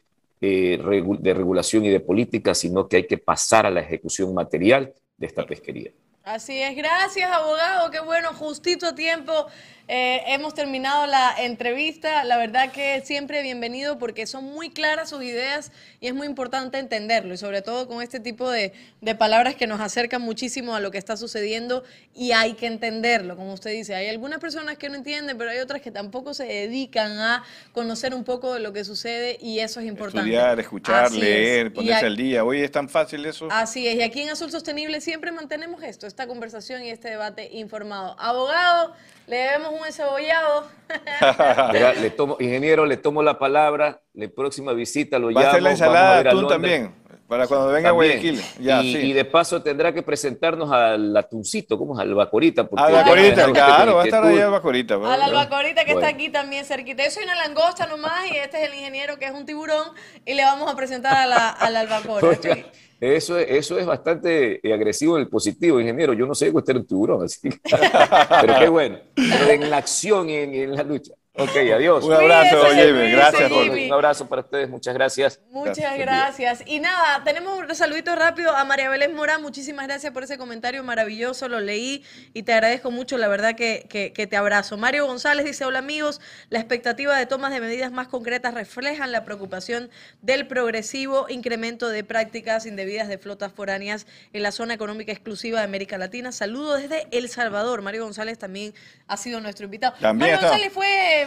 [0.42, 0.78] eh,
[1.20, 5.28] de regulación y de política, sino que hay que pasar a la ejecución material de
[5.28, 5.92] esta pesquería.
[6.24, 9.48] Así es, gracias abogado, qué bueno, justito a tiempo.
[9.90, 12.24] Eh, hemos terminado la entrevista.
[12.24, 16.78] La verdad que siempre bienvenido porque son muy claras sus ideas y es muy importante
[16.80, 17.34] entenderlo.
[17.34, 18.72] Y sobre todo con este tipo de,
[19.20, 21.84] palabras que nos acercan muchísimo a lo que está sucediendo
[22.16, 23.36] y hay que entenderlo.
[23.36, 26.46] Como usted dice, hay algunas personas que no entienden, pero hay otras que tampoco se
[26.46, 30.30] dedican a conocer un poco de lo que sucede y eso es importante.
[30.30, 32.46] Estudiar, escuchar, leer, ponerse al día.
[32.46, 33.50] Hoy es tan fácil eso.
[33.52, 33.96] Así es.
[33.96, 38.16] Y aquí en Azul Sostenible siempre mantenemos esto, esta conversación y este debate informado.
[38.18, 38.94] Abogado.
[39.26, 40.68] Le debemos un encebollado.
[42.02, 44.02] le tomo, ingeniero, le tomo la palabra.
[44.14, 45.40] La próxima visita lo llamo.
[45.40, 47.04] Va a hacer la ensalada de atún también.
[47.28, 48.44] Para cuando venga a Guayaquil.
[48.60, 52.02] y, de paso tendrá que presentarnos al atuncito, ¿cómo es?
[52.02, 52.68] Al Bacorita.
[52.76, 54.96] Al Bacorita, claro, va a estar ahí al Bacorita.
[54.96, 57.04] Al Albacorita que está aquí también cerquita.
[57.04, 59.88] Yo soy una langosta nomás y este es el ingeniero que es un tiburón
[60.26, 62.38] y le vamos a presentar a la, al albacora.
[63.04, 66.14] Eso, eso es bastante eh, agresivo en el positivo, ingeniero.
[66.14, 67.50] Yo no sé usted un tiburón, así.
[68.42, 68.98] pero qué bueno.
[69.14, 71.14] Pero en la acción y en la lucha.
[71.36, 72.04] Ok, adiós.
[72.04, 73.10] Un abrazo, Jaime.
[73.10, 73.50] Gracias.
[73.50, 73.68] Por...
[73.68, 74.70] Un abrazo para ustedes.
[74.70, 75.40] Muchas gracias.
[75.50, 76.62] Muchas gracias.
[76.68, 79.42] Y nada, tenemos un saludito rápido a María Belén Morán.
[79.42, 81.50] Muchísimas gracias por ese comentario maravilloso.
[81.50, 82.04] Lo leí
[82.34, 83.18] y te agradezco mucho.
[83.18, 84.78] La verdad que, que, te abrazo.
[84.78, 86.22] Mario González dice, hola amigos,
[86.52, 89.90] la expectativa de tomas de medidas más concretas reflejan la preocupación
[90.22, 95.66] del progresivo incremento de prácticas indebidas de flotas foráneas en la zona económica exclusiva de
[95.66, 96.32] América Latina.
[96.32, 97.82] Saludos desde El Salvador.
[97.82, 98.76] Mario González también
[99.08, 99.96] ha sido nuestro invitado.
[100.00, 101.23] También Mario González fue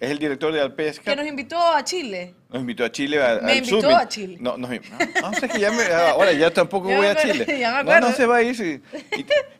[0.00, 1.04] es el director de Alpesca.
[1.04, 2.34] Que nos invitó a Chile.
[2.50, 3.22] Nos invitó a Chile.
[3.22, 4.36] A, me invitó a Chile.
[4.40, 7.46] No, no, no, sé que ya me, ahora ya tampoco voy a Chile.
[7.58, 8.82] Ya me no, no se va a ir.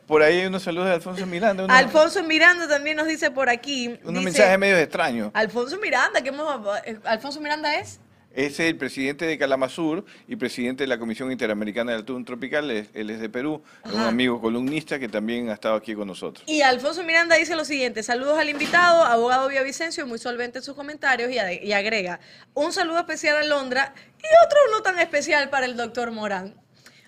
[0.05, 1.65] por ahí hay unos saludos de Alfonso Miranda.
[1.69, 3.97] Alfonso Miranda también nos dice por aquí.
[4.03, 5.31] Unos mensajes medio extraños.
[5.33, 7.99] Alfonso Miranda, que hemos, eh, Alfonso Miranda es
[8.35, 12.69] es el presidente de Calamazur y presidente de la Comisión Interamericana del Atún Tropical.
[12.69, 16.43] Él es de Perú, es un amigo columnista que también ha estado aquí con nosotros.
[16.47, 20.75] Y Alfonso Miranda dice lo siguiente: saludos al invitado, abogado Villavicencio, muy solvente en sus
[20.75, 22.19] comentarios y, agrega
[22.53, 26.55] un saludo especial a Londra y otro no tan especial para el doctor Morán.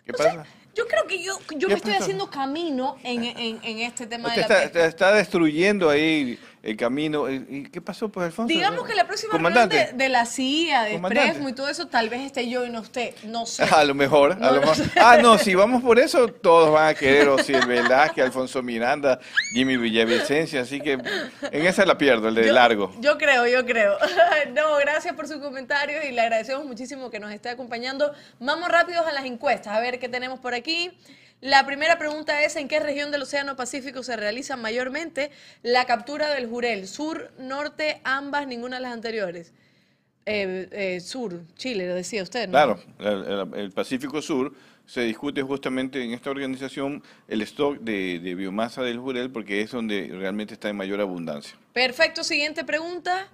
[0.05, 0.45] ¿Qué pasa?
[0.75, 4.63] Yo creo que yo, yo me estoy haciendo camino en, en, este tema de la
[4.63, 6.38] está, está destruyendo ahí
[6.68, 7.30] el camino.
[7.32, 8.53] ¿Y qué pasó, pues, Alfonso?
[8.53, 12.22] Digamos que la próxima reunión de, la CIA, de Presmo y todo eso, tal vez
[12.22, 13.63] esté yo y no usted, no sé.
[13.72, 14.76] A lo mejor, a lo mejor.
[14.97, 19.20] Ah, no, si vamos por eso, todos van a querer Osiel Velázquez, Alfonso Miranda,
[19.53, 22.91] Jimmy Villavicencia, así que en esa la pierdo, el de largo.
[22.99, 23.97] Yo creo, yo creo.
[24.53, 28.11] No, gracias por sus comentarios y le agradecemos muchísimo que nos esté acompañando.
[28.39, 30.91] Vamos rápidos a las encuestas, a ver qué tenemos por aquí.
[31.42, 35.30] La primera pregunta es, ¿en qué región del Océano Pacífico se realiza mayormente
[35.62, 36.88] la captura del jurel?
[36.88, 39.54] Sur, norte, ambas, ninguna de las anteriores.
[40.26, 42.52] Eh, eh, sur, Chile, lo decía usted, ¿no?
[42.98, 44.52] Claro, el, Pacífico Sur
[44.86, 49.72] se discute justamente en esta organización el stock de, de biomasa del jurel porque es
[49.72, 51.56] donde realmente está en mayor abundancia.
[51.72, 53.30] Perfecto, siguiente pregunta.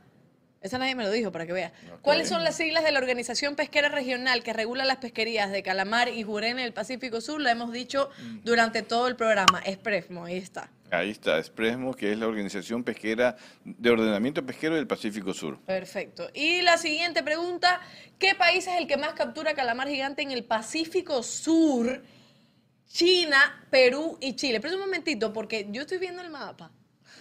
[0.63, 1.73] Esa nadie me lo dijo para que vea.
[2.01, 6.07] ¿Cuáles son las siglas de la Organización Pesquera Regional que regula las pesquerías de calamar
[6.07, 7.41] y jurén en el Pacífico Sur?
[7.41, 8.39] La hemos dicho mm.
[8.45, 9.59] durante todo el programa.
[9.59, 10.71] Espresmo, ahí está.
[10.89, 13.35] Ahí está, Espresmo, que es la Organización Pesquera
[13.65, 15.59] de Ordenamiento Pesquero del Pacífico Sur.
[15.59, 16.29] Perfecto.
[16.33, 17.81] Y la siguiente pregunta,
[18.17, 22.03] ¿qué país es el que más captura calamar gigante en el Pacífico Sur?
[22.87, 24.61] China, Perú y Chile.
[24.61, 26.71] Pero un momentito, porque yo estoy viendo el mapa.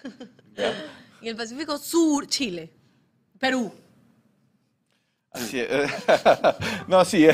[1.23, 2.82] y el Pacífico Sur, Chile.
[3.43, 3.73] Perú.
[6.87, 7.27] no, sí,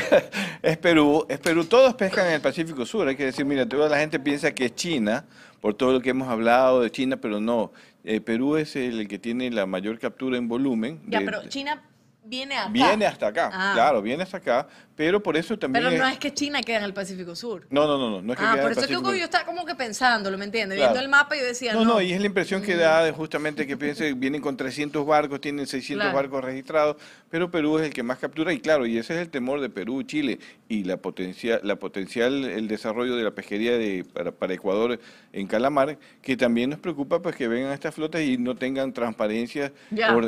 [0.63, 1.27] es, Perú.
[1.29, 1.67] Es Perú.
[1.67, 3.09] Todos pescan en el Pacífico Sur.
[3.09, 5.27] Hay que decir, mira, toda la gente piensa que es China,
[5.61, 7.73] por todo lo que hemos hablado de China, pero no.
[8.05, 11.03] Eh, Perú es el, que tiene la mayor captura en volumen.
[11.09, 11.83] Ya, pero China
[12.25, 12.71] viene acá.
[12.71, 13.73] Viene hasta acá, ah.
[13.75, 14.67] claro, viene hasta acá,
[14.99, 15.85] pero por eso también...
[15.85, 17.69] Pero no es, que China queda en el Pacífico Sur.
[17.71, 19.77] No, no, no, no, es que ah, por eso es que yo estaba como que
[19.77, 20.77] pensándolo, ¿me entiendes?
[20.77, 21.85] Viendo el mapa y decía, no.
[21.85, 25.07] No, no, y es la impresión que da de justamente que piense, vienen con 300
[25.07, 26.97] barcos, tienen 600 barcos registrados,
[27.31, 29.71] pero Perú es el que más captura y claro, y ese es el temor de
[29.71, 34.99] Perú, Chile y la potencial, la potencial el desarrollo de la pesquería de, para, Ecuador
[35.33, 39.73] en calamar, que también nos preocupa pues que vengan estas flotas y no tengan transparencia,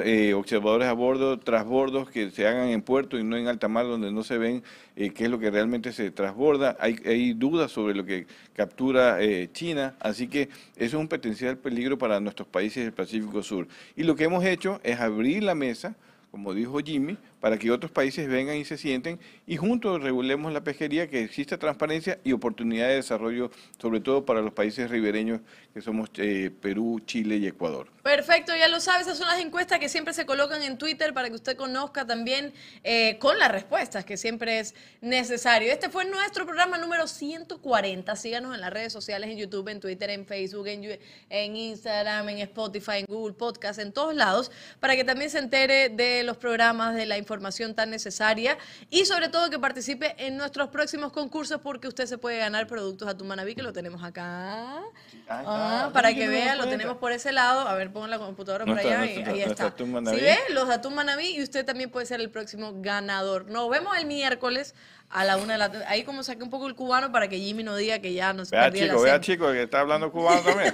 [0.05, 3.87] eh, observadores a bordo, trasbordos que se hagan en puerto y no en alta mar
[3.87, 4.60] donde no se ven
[4.97, 6.77] eh, qué es lo que realmente se transborda.
[6.81, 11.59] Hay, hay dudas sobre lo que captura eh, China, así que eso es un potencial
[11.59, 13.69] peligro para nuestros países del Pacífico Sur.
[13.97, 15.97] Y lo que hemos hecho es abrir la mesa
[16.31, 20.63] como dijo Jimmy, para que otros países vengan y se sienten y juntos regulemos la
[20.63, 25.41] pesquería, que exista transparencia y oportunidad de desarrollo, sobre todo para los países ribereños
[25.73, 27.89] que somos eh, Perú, Chile y Ecuador.
[28.03, 31.29] Perfecto, ya lo sabes, esas son las encuestas que siempre se colocan en Twitter para
[31.29, 35.73] que usted conozca también eh, con las respuestas, que siempre es necesario.
[35.73, 38.17] Este fue nuestro programa número 140.
[38.17, 42.39] Síganos en las redes sociales, en YouTube, en Twitter, en Facebook, en, en Instagram, en
[42.39, 46.95] Spotify, en Google Podcast, en todos lados, para que también se entere de los programas,
[46.95, 47.30] de la información
[47.75, 48.59] tan necesaria
[48.91, 53.09] y sobre todo que participe en nuestros próximos concursos porque usted se puede ganar productos
[53.09, 54.83] a tu Manaví, que lo tenemos acá.
[55.29, 57.61] Ah, para que vea, lo tenemos por ese lado.
[57.69, 59.73] A ver, pongo la computadora por allá y ahí está.
[59.77, 60.39] ¿Sí ve?
[60.51, 63.47] Los Atún Manaví y usted también puede ser el próximo ganador.
[63.47, 64.75] Nos vemos el miércoles
[65.11, 67.65] a la una de la Ahí como saqué un poco el cubano para que Jimmy
[67.65, 70.73] no diga que ya nos Vea chico, vea chico, que está hablando cubano también.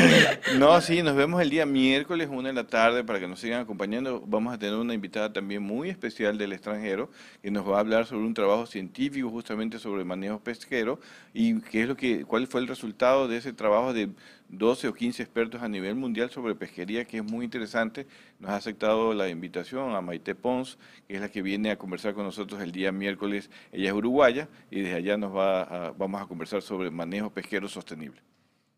[0.58, 3.60] no, sí, nos vemos el día miércoles, una de la tarde, para que nos sigan
[3.60, 4.22] acompañando.
[4.26, 7.08] Vamos a tener una invitada también muy especial del extranjero,
[7.40, 10.98] que nos va a hablar sobre un trabajo científico justamente sobre el manejo pesquero
[11.32, 14.08] y qué es lo que, cuál fue el resultado de ese trabajo de
[14.48, 18.06] 12 o 15 expertos a nivel mundial sobre pesquería, que es muy interesante.
[18.38, 22.14] Nos ha aceptado la invitación a Maite Pons, que es la que viene a conversar
[22.14, 23.50] con nosotros el día miércoles.
[23.72, 27.68] Ella es uruguaya y desde allá nos va a, vamos a conversar sobre manejo pesquero
[27.68, 28.20] sostenible.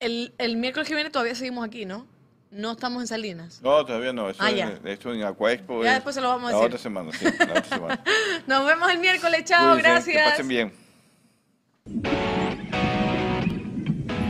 [0.01, 2.07] El, el miércoles que viene todavía seguimos aquí, ¿no?
[2.51, 3.63] No estamos en Salinas.
[3.63, 4.29] No, todavía no.
[4.29, 5.85] Eso ah, esto en Aquaexpo.
[5.85, 6.61] Ya después se lo vamos a decir.
[6.61, 7.25] La otra semana, sí.
[7.39, 8.05] La otra semana.
[8.49, 9.45] Nos vemos el miércoles.
[9.45, 10.17] Chao, gracias.
[10.17, 12.40] Que pasen bien.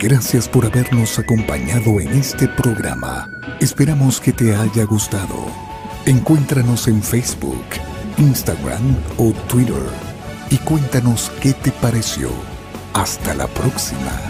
[0.01, 3.29] Gracias por habernos acompañado en este programa.
[3.61, 5.45] Esperamos que te haya gustado.
[6.07, 7.63] Encuéntranos en Facebook,
[8.17, 9.91] Instagram o Twitter
[10.49, 12.31] y cuéntanos qué te pareció.
[12.95, 14.30] Hasta la próxima.